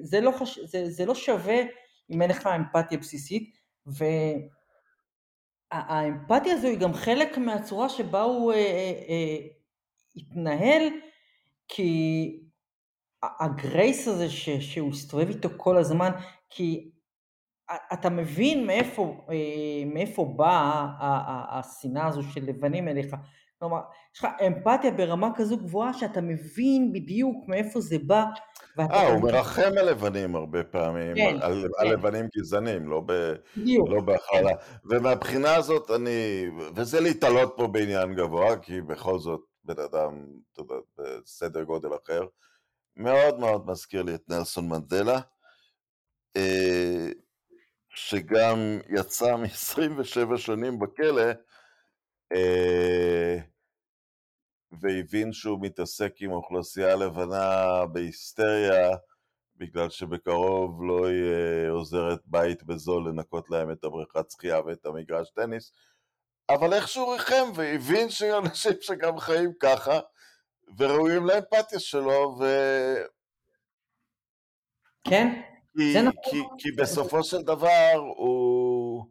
[0.00, 0.58] זה לא, חש...
[0.58, 1.60] זה, זה לא שווה
[2.10, 3.58] אם אין לך אמפתיה בסיסית,
[5.72, 9.36] והאמפתיה הזו היא גם חלק מהצורה שבה הוא אה, אה, אה,
[10.16, 10.82] התנהל,
[11.68, 12.41] כי
[13.40, 16.10] הגרייס הזה ש, שהוא הסתובב איתו כל הזמן,
[16.50, 16.90] כי
[17.92, 20.86] אתה מבין מאיפה, אה, מאיפה באה
[21.58, 23.16] השנאה הזו של לבנים אליך.
[23.58, 23.80] כלומר,
[24.14, 28.24] יש לך אמפתיה ברמה כזו גבוהה שאתה מבין בדיוק מאיפה זה בא.
[28.78, 31.68] אה, הוא מרחם על לבנים הרבה פעמים, כן, על, כן.
[31.78, 33.12] על לבנים גזענים, לא, ב,
[33.88, 34.50] לא בהכללה.
[34.56, 34.96] כן.
[34.96, 40.74] ומהבחינה הזאת אני, וזה להתעלות פה בעניין גבוה, כי בכל זאת בן אדם, אתה יודע,
[40.98, 42.26] בסדר גודל אחר,
[42.96, 45.20] מאוד מאוד מזכיר לי את נלסון מנדלה.
[46.36, 47.08] אה,
[47.94, 51.30] שגם יצא מ-27 שנים בכלא,
[52.32, 53.36] אה,
[54.80, 58.96] והבין שהוא מתעסק עם אוכלוסייה לבנה בהיסטריה,
[59.56, 65.72] בגלל שבקרוב לא יהיה עוזרת בית בזול לנקות להם את הבריכת שחייה ואת המגרש טניס,
[66.48, 70.00] אבל איכשהו ריחם והבין שאנשים שגם חיים ככה,
[70.78, 72.44] וראויים לאמפתיה שלו, ו...
[75.08, 75.42] כן,
[75.76, 76.22] כי, נכון.
[76.24, 79.04] כי, כי בסופו של דבר הוא...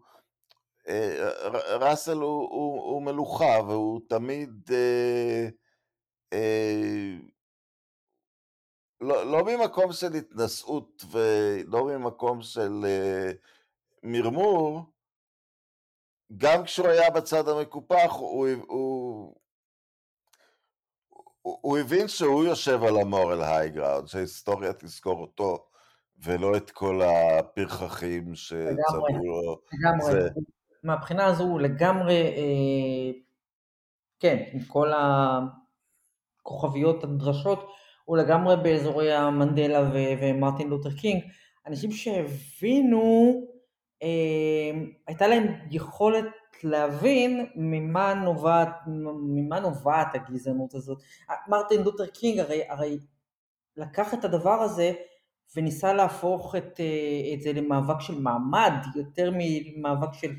[0.88, 5.47] אה, ראסל הוא, הוא, הוא מלוכה והוא תמיד אה,
[6.34, 7.18] אה,
[9.01, 13.32] לא, לא ממקום של התנשאות ולא ממקום של אה,
[14.03, 14.82] מרמור,
[16.38, 19.36] גם כשהוא היה בצד המקופח הוא, הוא,
[21.42, 25.66] הוא, הוא הבין שהוא יושב על ה-moral high ground, שההיסטוריה תזכור אותו
[26.24, 29.62] ולא את כל הפרחחים שצבעו לו.
[29.74, 30.30] לגמרי, זה...
[30.84, 33.12] מהבחינה הזו הוא לגמרי, אה,
[34.20, 34.92] כן, עם כל
[36.42, 37.72] הכוכביות הנדרשות,
[38.06, 41.24] הוא לגמרי באזורי המנדלה ו- ומרטין לותר קינג,
[41.68, 43.34] אנשים שהבינו,
[44.04, 44.72] אה,
[45.08, 46.26] הייתה להם יכולת
[46.64, 48.70] להבין ממה נובעת,
[49.28, 51.01] ממה נובעת הגזענות הזאת.
[51.47, 52.99] מרטין לותר קינג הרי, הרי
[53.78, 54.93] לקח את הדבר הזה
[55.55, 60.32] וניסה להפוך את, אה, את זה למאבק של מעמד יותר ממאבק של.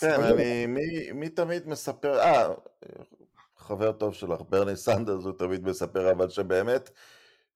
[0.00, 2.48] כן, אני, מי, מי תמיד מספר, אה,
[3.56, 6.90] חבר טוב שלך, ברני סנדרס, הוא תמיד מספר, אבל שבאמת,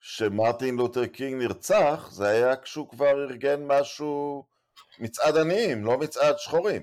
[0.00, 4.44] שמרטין לותר קינג נרצח, זה היה כשהוא כבר ארגן משהו,
[4.98, 6.82] מצעד עניים, לא מצעד שחורים.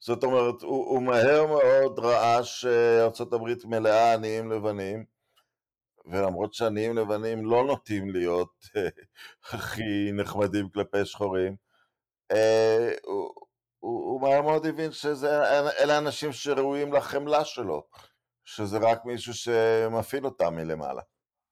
[0.00, 5.04] זאת אומרת, הוא, הוא מהר מאוד ראה שארצות הברית מלאה עניים לבנים,
[6.06, 8.88] ולמרות שעניים לבנים לא נוטים להיות אה,
[9.52, 11.56] הכי נחמדים כלפי שחורים,
[12.30, 13.30] אה, הוא,
[13.78, 17.86] הוא מהר מאוד הבין שאלה אנשים שראויים לחמלה שלו,
[18.44, 21.02] שזה רק מישהו שמפעיל אותם מלמעלה.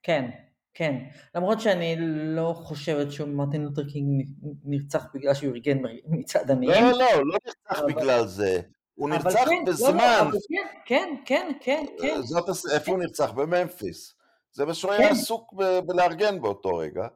[0.03, 0.31] כן,
[0.79, 0.95] כן.
[1.35, 1.97] למרות שאני
[2.37, 4.29] לא חושבת שמרטין לותר קינג
[4.65, 6.85] נרצח בגלל שהוא ארגן מצד עניים.
[6.85, 7.93] לא, לא, לא נרצח אבל...
[7.93, 8.61] בגלל זה.
[8.95, 9.97] הוא נרצח כן, בזמן.
[9.97, 10.39] לא, לא,
[10.87, 12.21] כן, כן, כן, כן.
[12.23, 13.31] זאת, איפה הוא נרצח?
[13.31, 14.15] בממפיס.
[14.53, 15.15] זה מה שהוא היה כן.
[15.15, 17.07] עסוק ב- בלארגן באותו רגע.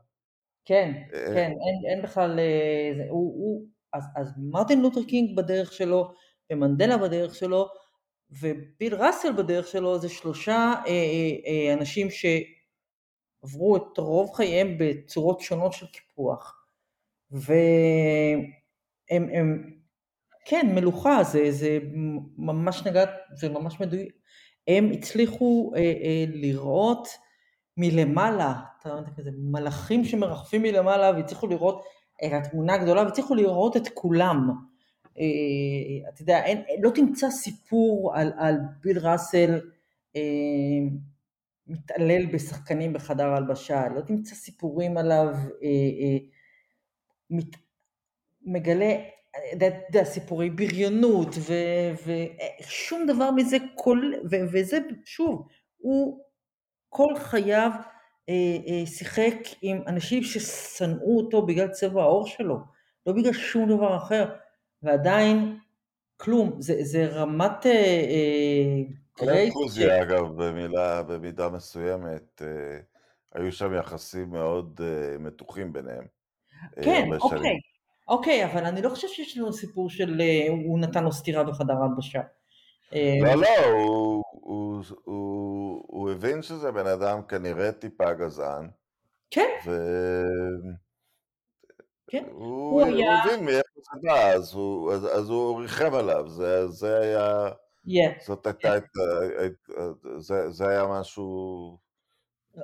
[0.64, 5.36] כן, אה, כן, אין, אין בכלל, אה, זה, הוא, הוא, אז, אז מרטין לותר קינג
[5.36, 6.12] בדרך שלו,
[6.52, 7.68] ומנדלה בדרך שלו,
[8.30, 12.10] וביל ראסל בדרך שלו, זה שלושה אה, אה, אה, אנשים
[13.42, 16.66] שעברו את רוב חייהם בצורות שונות של קיפוח.
[17.30, 18.42] והם,
[19.10, 19.70] הם,
[20.44, 21.78] כן, מלוכה, זה, זה
[22.36, 24.12] ממש נגעת, זה ממש מדויק.
[24.68, 27.08] הם הצליחו אה, אה, לראות
[27.76, 31.84] מלמעלה, אתה יודע, כזה מלאכים שמרחפים מלמעלה והצליחו לראות
[32.24, 34.50] את התמונה הגדולה והצליחו לראות את כולם.
[35.18, 35.24] אה,
[36.08, 39.60] אתה יודע, אין, לא תמצא סיפור על, על ביל ראסל
[40.16, 40.20] אה,
[41.66, 45.26] מתעלל בשחקנים בחדר הלבשה, לא תמצא סיפורים עליו
[45.62, 45.68] אה,
[46.00, 46.18] אה,
[47.30, 47.56] מת,
[48.42, 48.94] מגלה,
[49.52, 51.28] אתה יודע, סיפורי בריונות
[52.06, 55.48] ושום דבר מזה, כל, ו, וזה שוב,
[55.78, 56.24] הוא
[56.88, 57.70] כל חייו
[58.28, 58.34] אה,
[58.66, 62.58] אה, שיחק עם אנשים ששנאו אותו בגלל צבע העור שלו,
[63.06, 64.34] לא בגלל שום דבר אחר,
[64.82, 65.58] ועדיין
[66.16, 68.96] כלום, זה, זה רמת גרייס.
[68.96, 69.01] אה,
[69.52, 69.84] קוזי ש...
[69.84, 72.78] אגב, במילה, במידה מסוימת, אה,
[73.34, 76.04] היו שם יחסים מאוד אה, מתוחים ביניהם.
[76.78, 77.58] אה, כן, אוקיי, שנים.
[78.08, 80.22] אוקיי, אבל אני לא חושב שיש לנו סיפור של
[80.64, 82.20] הוא נתן לו סטירה בחדר הלבשה.
[83.22, 88.68] לא, לא, הוא, הוא, הוא, הוא הבין שזה בן אדם כנראה טיפה גזען.
[89.30, 89.48] כן.
[89.66, 89.70] ו...
[92.12, 92.24] כן.
[92.30, 93.22] הוא, הוא הוא היה...
[93.22, 97.48] הבין מאיפה זה בא, אז הוא, אז, אז הוא ריחם עליו, זה, זה היה,
[97.86, 98.24] Yeah.
[98.24, 99.70] זאת הייתה, את ה- את-
[100.18, 101.78] זה, זה היה משהו,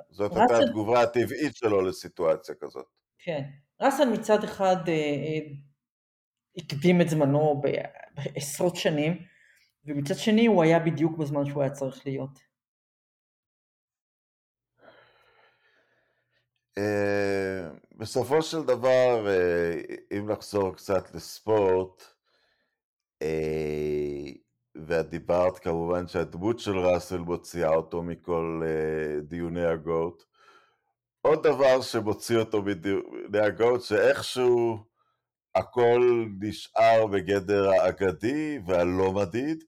[0.09, 2.85] זאת ראסל- הייתה התגובה הטבעית שלו לסיטואציה כזאת.
[3.19, 3.41] כן.
[3.81, 5.39] ראסל מצד אחד אה, אה,
[6.57, 7.61] הקדים את זמנו
[8.15, 9.17] בעשרות שנים,
[9.85, 12.39] ומצד שני הוא היה בדיוק בזמן שהוא היה צריך להיות.
[16.77, 19.73] אה, בסופו של דבר, אה,
[20.17, 22.03] אם נחזור קצת לספורט,
[23.21, 24.31] אה,
[24.87, 30.23] ואת דיברת כמובן שהדמות של ראסל מוציאה אותו מכל אה, דיוני הגוט.
[31.21, 34.77] עוד דבר שמוציא אותו מדיוני הגוט, שאיכשהו
[35.55, 39.63] הכל נשאר בגדר האגדי והלא מדיד.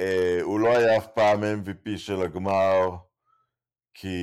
[0.00, 2.90] אה, הוא לא היה אף פעם MVP של הגמר,
[3.94, 4.16] כי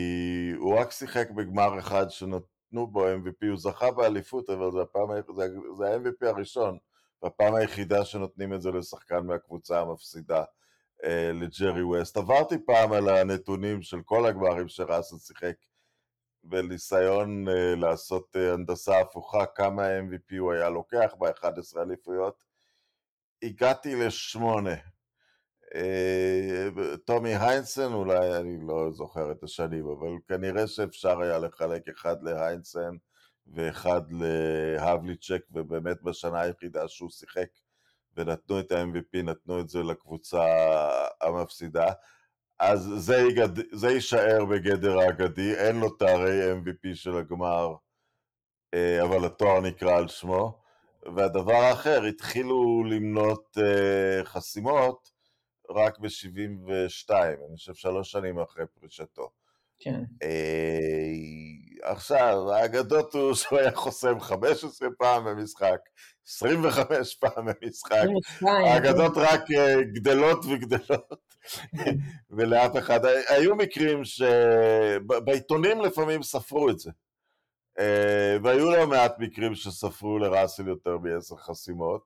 [0.58, 5.48] הוא רק שיחק בגמר אחד שנתנו בו MVP, הוא זכה באליפות, אבל זה, הפעם, זה,
[5.78, 6.78] זה ה-MVP הראשון,
[7.26, 10.44] והפעם היחידה שנותנים את זה לשחקן מהקבוצה המפסידה
[11.04, 12.18] אה, לג'רי ווסט.
[12.18, 15.56] עברתי פעם על הנתונים של כל הגמרים שראסל שיחק,
[16.44, 22.44] בניסיון אה, לעשות אה, הנדסה הפוכה, כמה MVP הוא היה לוקח ב-11 אליפויות.
[23.44, 24.76] הגעתי לשמונה.
[25.76, 26.68] אה,
[27.06, 32.96] טומי היינסן, אולי אני לא זוכר את השנים, אבל כנראה שאפשר היה לחלק אחד להיינסן
[33.48, 37.48] ואחד להבליצ'ק, ובאמת בשנה היחידה שהוא שיחק
[38.18, 40.44] ונתנו את ה-MVP, נתנו את זה לקבוצה
[41.22, 41.92] המפסידה.
[42.60, 43.50] אז זה, יגד...
[43.72, 47.76] זה יישאר בגדר האגדי, אין לו תארי MVP של הגמר,
[48.74, 50.62] אה, אבל התואר נקרא על שמו.
[51.16, 55.12] והדבר האחר, התחילו למנות אה, חסימות
[55.70, 59.30] רק ב-72, אני חושב שלוש שנים אחרי פרישתו.
[59.80, 60.04] כן.
[61.86, 65.80] עכשיו, האגדות הוא שהוא היה חוסם 15 פעם במשחק,
[66.28, 71.26] 25 פעם במשחק, 22, האגדות רק אה, גדלות וגדלות,
[72.38, 76.92] ולאף אחד, היו מקרים שבעיתונים לפעמים ספרו את זה,
[77.80, 82.02] אה, והיו לא מעט מקרים שספרו לראסל יותר מעשר חסימות,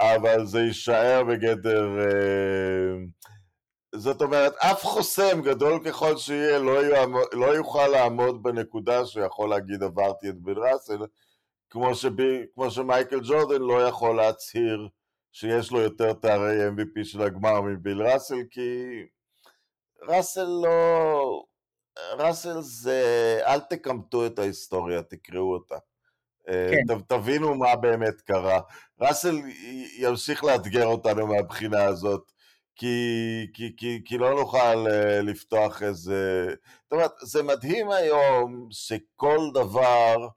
[0.00, 2.96] אבל זה יישאר בגדר, אה,
[3.96, 9.82] זאת אומרת, אף חוסם גדול ככל שיהיה לא, יעמוד, לא יוכל לעמוד בנקודה שיכול להגיד
[9.82, 10.98] עברתי את בן ראסל,
[11.70, 14.88] כמו, שבי, כמו שמייקל ג'ורדן לא יכול להצהיר
[15.32, 18.70] שיש לו יותר תארי MVP של הגמר מביל ראסל, כי
[20.08, 21.42] ראסל לא...
[22.18, 23.02] ראסל זה...
[23.46, 25.76] אל תקמטו את ההיסטוריה, תקראו אותה.
[26.46, 26.94] כן.
[26.94, 28.60] ת- תבינו מה באמת קרה.
[29.00, 29.36] ראסל
[29.98, 32.32] ימשיך לאתגר אותנו מהבחינה הזאת,
[32.76, 36.46] כי, כי, כי, כי לא נוכל אה, לפתוח איזה...
[36.82, 40.28] זאת אומרת, זה מדהים היום שכל דבר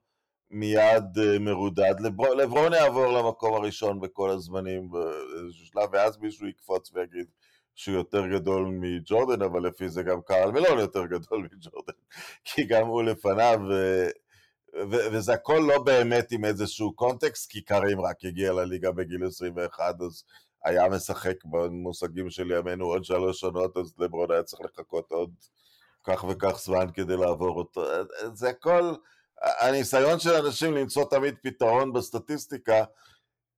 [0.50, 1.94] מיד אה, מרודד.
[2.00, 7.26] לבר- לברון יעבור למקום הראשון בכל הזמנים באיזשהו שלב, ואז מישהו יקפוץ ויגיד
[7.74, 11.92] שהוא יותר גדול מג'ורדן, אבל לפי זה גם קהל מלון יותר גדול מג'ורדן,
[12.44, 14.08] כי גם הוא לפניו, ו-
[14.90, 19.94] ו- וזה הכל לא באמת עם איזשהו קונטקסט, כי קרים רק הגיע לליגה בגיל 21,
[20.00, 20.24] אז
[20.64, 25.30] היה משחק במושגים של ימינו עוד שלוש שנות, אז לברון היה צריך לחכות עוד
[26.04, 27.84] כך וכך זמן כדי לעבור אותו.
[28.32, 28.94] זה הכל,
[29.42, 32.84] הניסיון של אנשים למצוא תמיד פתרון בסטטיסטיקה,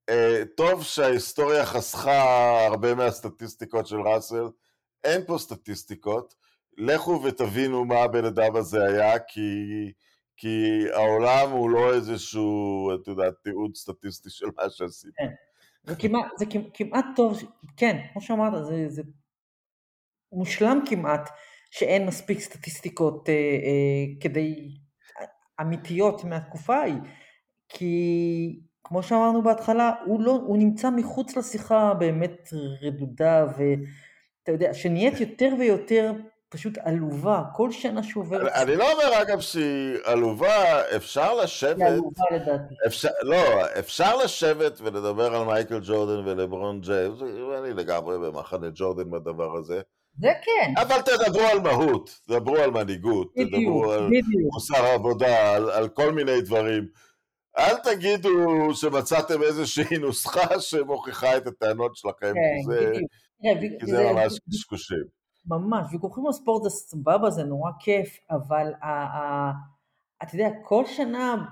[0.09, 4.49] אה, טוב שההיסטוריה חסכה הרבה מהסטטיסטיקות של ראסל,
[5.05, 6.35] אין פה סטטיסטיקות,
[6.79, 9.51] לכו ותבינו מה הבן אדם הזה היה, כי,
[10.37, 15.15] כי העולם הוא לא איזשהו, את יודעת, תיעוד סטטיסטי של מה שעשית.
[15.85, 17.39] זה כמעט, זה כמעט, טוב,
[17.77, 19.03] כן, כמו שאמרת, זה, זה
[20.33, 21.31] מושלם כמעט,
[21.71, 24.75] שאין מספיק סטטיסטיקות אה, אה, כדי,
[25.61, 27.01] אמיתיות מהתקופה ההיא,
[27.69, 32.49] כי כמו שאמרנו בהתחלה, הוא, לא, הוא נמצא מחוץ לשיחה הבאמת
[32.83, 36.13] רדודה, ואתה יודע, שנהיית יותר ויותר
[36.53, 38.53] פשוט עלובה, כל שנה שעוברת.
[38.53, 41.77] אני לא אומר אגב שהיא עלובה, אפשר לשבת...
[41.77, 42.75] היא עלובה לדעתי.
[42.87, 43.37] אפשר, לא,
[43.79, 49.81] אפשר לשבת ולדבר על מייקל ג'ורדן ולברון ג'יימס, ואני לגמרי במחנה ג'ורדן בדבר הזה,
[50.21, 54.53] זה כן, אבל תדברו על מהות, תדברו על מנהיגות, בדיוק, תדברו על בדיוק.
[54.55, 56.87] מוסר עבודה, על, על כל מיני דברים.
[57.59, 58.31] אל תגידו
[58.75, 62.93] שמצאתם איזושהי נוסחה שמוכיחה את הטענות שלכם, כן, כי זה,
[63.81, 65.22] כי זה זה- ממש קשקושים.
[65.47, 69.53] ממש, ויכוחים על ספורט זה סבבה, זה נורא כיף, אבל ה- ה-
[70.23, 71.45] אתה יודע, כל שנה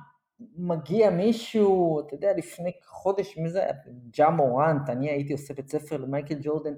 [0.57, 3.73] מגיע מישהו, אתה יודע, לפני חודש, מי זה היה?
[4.11, 6.75] ג'ה מורנט, אני הייתי עושה בית ספר למייקל ג'ורדן.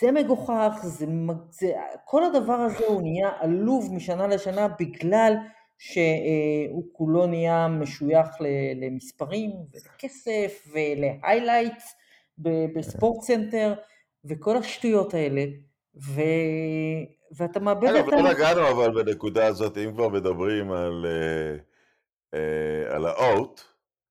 [0.00, 1.06] זה מגוחך, זה,
[1.50, 1.72] זה,
[2.04, 5.34] כל הדבר הזה הוא נהיה עלוב משנה לשנה בגלל
[5.78, 8.26] שהוא כולו נהיה משוייך
[8.76, 11.94] למספרים ולכסף ול
[12.74, 13.74] highlights ב-SportsCenter
[14.24, 15.44] וכל השטויות האלה,
[15.96, 16.20] ו...
[17.36, 18.16] ואתה מאבד את ה...
[18.16, 21.60] לא נגענו אבל בנקודה הזאת, אם כבר מדברים על, uh,
[22.34, 23.60] uh, על ה-out,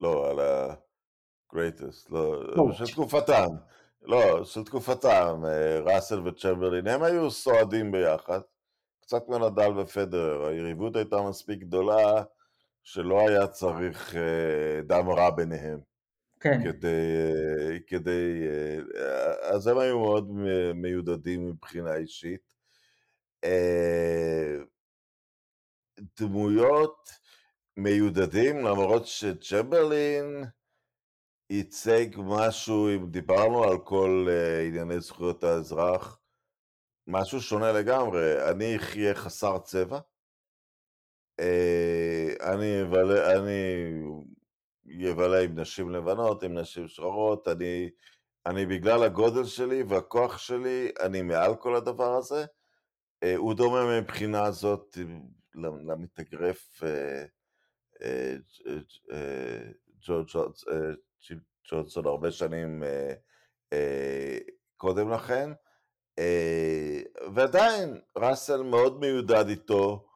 [0.01, 3.47] לא, על ה-greatest, לא, של תקופתם,
[4.01, 8.39] לא, של תקופתם, uh, ראסל וצ'מברלין, הם היו סועדים ביחד,
[9.01, 12.23] קצת כמו נדל ופדר, היריבות הייתה מספיק גדולה
[12.83, 14.17] שלא היה צריך uh,
[14.87, 15.94] דם רע ביניהם.
[16.45, 16.63] כן.
[16.63, 18.47] כדי, כדי,
[19.41, 20.31] אז הם היו מאוד
[20.75, 22.53] מיודדים מבחינה אישית.
[23.43, 24.55] אה,
[26.19, 27.09] דמויות
[27.77, 30.43] מיודדים, למרות שצ'מברלין
[31.49, 36.19] ייצג משהו, אם דיברנו על כל uh, ענייני זכויות האזרח,
[37.07, 38.51] משהו שונה לגמרי.
[38.51, 39.99] אני אחיה חסר צבע,
[42.41, 42.81] אני
[43.35, 43.91] אני
[45.11, 47.89] אבלה עם נשים לבנות, עם נשים שחורות, אני,
[48.45, 52.45] אני בגלל הגודל שלי והכוח שלי, אני מעל כל הדבר הזה.
[53.23, 54.97] אה, הוא דומה מבחינה זאת
[55.55, 56.81] למתאגרף
[60.01, 60.27] ג'ורג'
[61.71, 63.13] ג'ונסון הרבה שנים אה,
[63.73, 64.37] אה,
[64.77, 65.49] קודם לכן,
[67.35, 70.07] ועדיין ראסל מאוד מיודד איתו,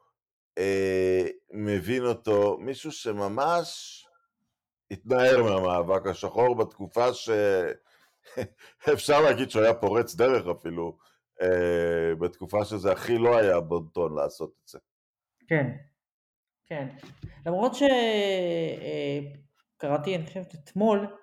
[1.50, 4.06] מבין אותו, מישהו שממש
[4.90, 7.06] התנער מהמאבק השחור בתקופה
[8.84, 10.98] שאפשר להגיד שהוא היה פורץ דרך אפילו,
[11.42, 14.78] אה, בתקופה שזה הכי לא היה בונטון לעשות את זה.
[15.48, 15.70] כן,
[16.66, 16.88] כן.
[17.46, 17.72] למרות
[19.78, 21.16] שקראתי, אה, אני חושבת, אתמול,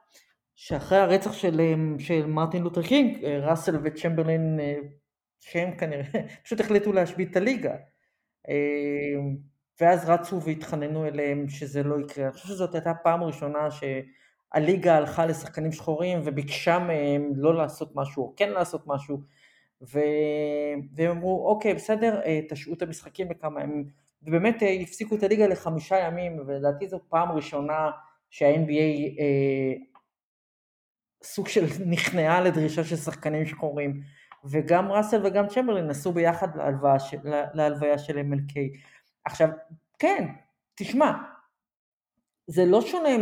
[0.56, 4.60] שאחרי הרצח של, אה, של מרטין לותר קינג, ראסל וצ'מברלין,
[5.40, 6.04] שהם כנראה
[6.44, 7.76] פשוט החליטו להשבית את הליגה.
[9.82, 12.26] ואז רצו והתחננו אליהם שזה לא יקרה.
[12.26, 18.24] אני חושב שזאת הייתה הפעם הראשונה שהליגה הלכה לשחקנים שחורים וביקשה מהם לא לעשות משהו
[18.24, 19.22] או כן לעשות משהו.
[19.82, 20.00] ו...
[20.96, 23.90] והם אמרו, אוקיי, בסדר, אה, תשעו את המשחקים לכמה ימים,
[24.24, 27.90] ובאמת אה, הפסיקו את הליגה לחמישה ימים, ולדעתי זו פעם ראשונה
[28.30, 29.74] שה-NBA אה,
[31.24, 34.02] סוג של נכנעה לדרישה של שחקנים שחורים,
[34.46, 37.18] וגם ראסל וגם צ'מברלין נסעו ביחד להלוויה של,
[37.54, 38.56] להלוויה של MLK.
[39.28, 39.50] עכשיו,
[40.00, 40.28] כן,
[40.76, 41.12] תשמע,
[42.48, 43.18] זה לא שונה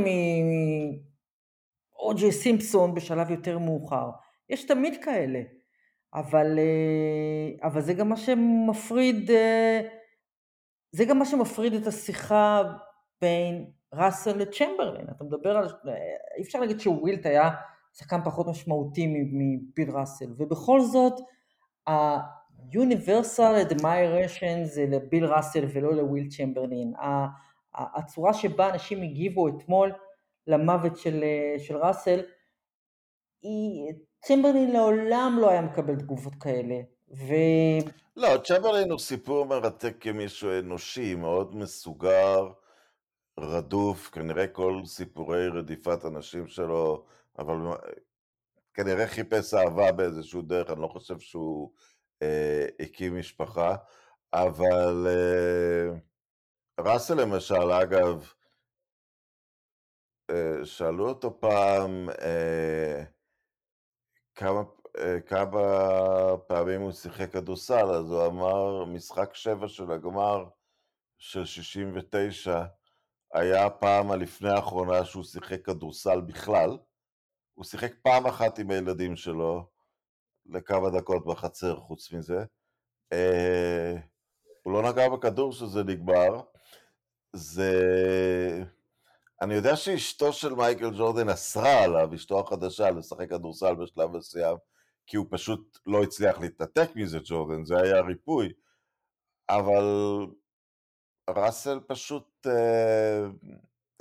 [1.95, 4.10] מ-אוג'י סימפסון בשלב יותר מאוחר,
[4.49, 5.41] יש תמיד כאלה.
[6.14, 9.82] אבל, אה, אבל זה גם מה שמפריד, אה,
[10.91, 12.62] זה גם מה שמפריד את השיחה
[13.22, 15.08] בין ראסל לצ'מברלין.
[15.16, 15.68] אתה מדבר על,
[16.38, 17.49] אי אפשר להגיד שווילט היה
[17.93, 21.14] שחקן פחות משמעותי מביל ראסל, ובכל זאת,
[22.74, 26.93] ה-universal admiration זה לביל ראסל ולא לוויל צ'מברלין.
[27.74, 29.91] הצורה שבה אנשים הגיבו אתמול
[30.47, 31.24] למוות של,
[31.57, 32.22] של ראסל,
[34.26, 36.76] צ'מברלין לעולם לא היה מקבל תגובות כאלה.
[37.11, 37.34] ו...
[38.16, 42.51] לא, צ'מברלין הוא סיפור מרתק כמישהו אנושי, מאוד מסוגר,
[43.39, 47.03] רדוף, כנראה כל סיפורי רדיפת הנשים שלו,
[47.39, 47.55] אבל
[48.74, 51.72] כנראה חיפש אהבה באיזשהו דרך, אני לא חושב שהוא
[52.80, 53.76] הקים משפחה,
[54.34, 55.99] אבל אה,
[56.80, 58.34] ראסל למשל, אגב,
[60.30, 63.03] אה, שאלו אותו פעם, אה,
[64.36, 64.61] כמה,
[64.97, 65.61] אה, כמה
[66.47, 70.45] פעמים הוא שיחק כדורסל, אז הוא אמר, משחק שבע של הגמר
[71.18, 72.63] של 69
[73.34, 76.78] היה הפעם הלפני האחרונה שהוא שיחק כדורסל בכלל.
[77.53, 79.70] הוא שיחק פעם אחת עם הילדים שלו,
[80.46, 82.46] לכמה דקות בחצר חוץ מזה.
[83.14, 83.96] אה,
[84.64, 86.41] הוא לא נגע בכדור שזה נגמר.
[87.34, 87.72] זה...
[89.41, 94.58] אני יודע שאשתו של מייקל ג'ורדן אסרה עליו, אשתו החדשה, לשחק כדורסל בשלב מסוים,
[95.08, 98.54] כי הוא פשוט לא הצליח להתנתק מזה, ג'ורדן, זה היה ריפוי.
[99.50, 99.84] אבל
[101.30, 103.28] ראסל פשוט, אה,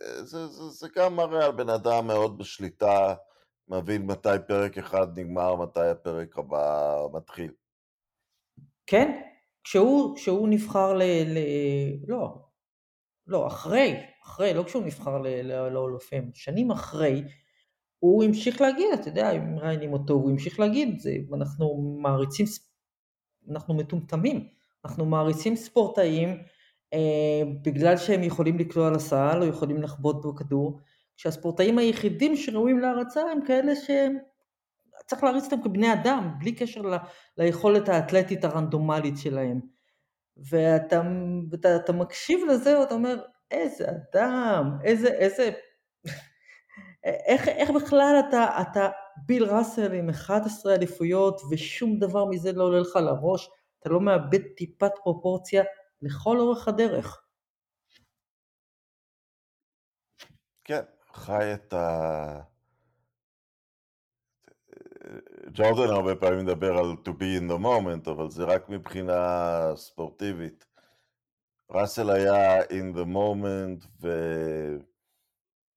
[0.01, 3.14] זה, זה, זה גם מראה על בן אדם מאוד בשליטה,
[3.68, 7.52] מבין מתי פרק אחד נגמר, מתי הפרק הבא מתחיל.
[8.86, 9.20] כן,
[9.64, 11.02] כשהוא, כשהוא נבחר ל...
[11.02, 11.38] ל...
[12.08, 12.44] לא,
[13.26, 15.18] לא, אחרי, אחרי, לא כשהוא נבחר
[15.70, 17.22] להולופים, שנים אחרי,
[17.98, 22.46] הוא המשיך להגיד, אתה יודע, אם מראיינים אותו, הוא המשיך להגיד, זה, אנחנו מעריצים,
[23.50, 24.48] אנחנו מטומטמים,
[24.84, 26.42] אנחנו מעריצים ספורטאים,
[27.62, 30.80] בגלל שהם יכולים לקלוע לסל או יכולים לחבוט בכדור,
[31.16, 36.96] כשהספורטאים היחידים שראויים להערצה הם כאלה שצריך להריץ אותם כבני אדם, בלי קשר ל,
[37.38, 39.60] ליכולת האתלטית הרנדומלית שלהם.
[40.36, 41.02] ואתה,
[41.50, 45.50] ואתה אתה מקשיב לזה ואתה אומר, איזה אדם, איזה, איזה,
[47.28, 48.88] איך, איך בכלל אתה, אתה
[49.26, 53.50] ביל ראסל עם 11 אליפויות ושום דבר מזה לא עולה לך לראש,
[53.80, 55.64] אתה לא מאבד טיפת פרופורציה
[56.02, 57.20] לכל אורך הדרך.
[60.64, 60.82] כן,
[61.14, 62.40] חי את ה...
[65.52, 70.66] ג'ורדן הרבה פעמים מדבר על to be in the moment, אבל זה רק מבחינה ספורטיבית.
[71.70, 73.86] ראסל היה in the moment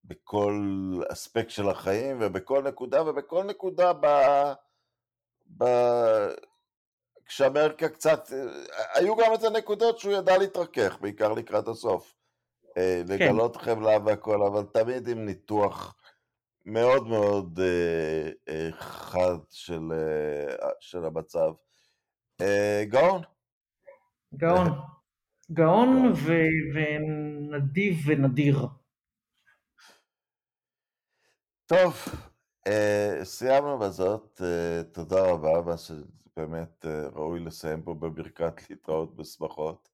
[0.06, 0.62] ובכל
[1.12, 4.08] אספקט של החיים ובכל נקודה, ובכל נקודה ב...
[5.58, 5.64] ב...
[7.26, 8.30] כשאמריקה קצת,
[8.94, 12.17] היו גם את הנקודות שהוא ידע להתרכך, בעיקר לקראת הסוף.
[12.78, 13.14] אה, כן.
[13.14, 15.96] לגלות חמלה והכל, אבל תמיד עם ניתוח
[16.66, 19.92] מאוד מאוד אה, אה, חד של,
[20.80, 21.52] של המצב.
[22.84, 23.22] גאון.
[24.36, 24.68] גאון.
[25.52, 28.68] גאון ו- ונדיב ונדיר.
[31.66, 31.94] טוב,
[33.24, 34.42] סיימנו בזאת,
[34.92, 39.90] תודה רבה, מה שבאמת ראוי לסיים פה בברכת להתראות בשמחות.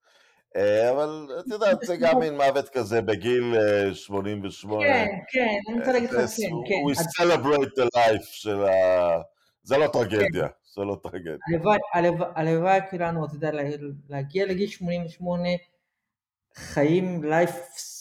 [0.55, 3.55] אה, אבל את יודעת, זה גם מין מוות כזה בגיל
[3.93, 4.85] 88.
[4.85, 6.75] אה, כן, כן, אני רוצה להגיד לך, כן, כן.
[6.91, 9.21] We celebrate the life של ה...
[9.63, 10.53] זה לא טרגדיה, כן.
[10.75, 11.37] זה לא טרגדיה.
[12.35, 13.51] הלוואי כולנו, אתה יודע,
[14.09, 15.49] להגיע לגיל 88,
[16.55, 17.57] חיים, life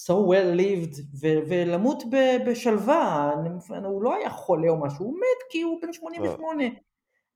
[0.07, 2.03] so well lived, ולמות
[2.47, 3.33] בשלווה,
[3.85, 6.65] הוא לא היה חולה או משהו, הוא מת כי הוא בן 88,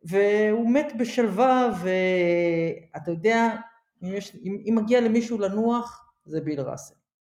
[0.03, 3.57] והוא מת בשלווה, ואתה יודע,
[4.03, 6.94] אם, יש, אם, אם מגיע למישהו לנוח, זה ביל ראסל.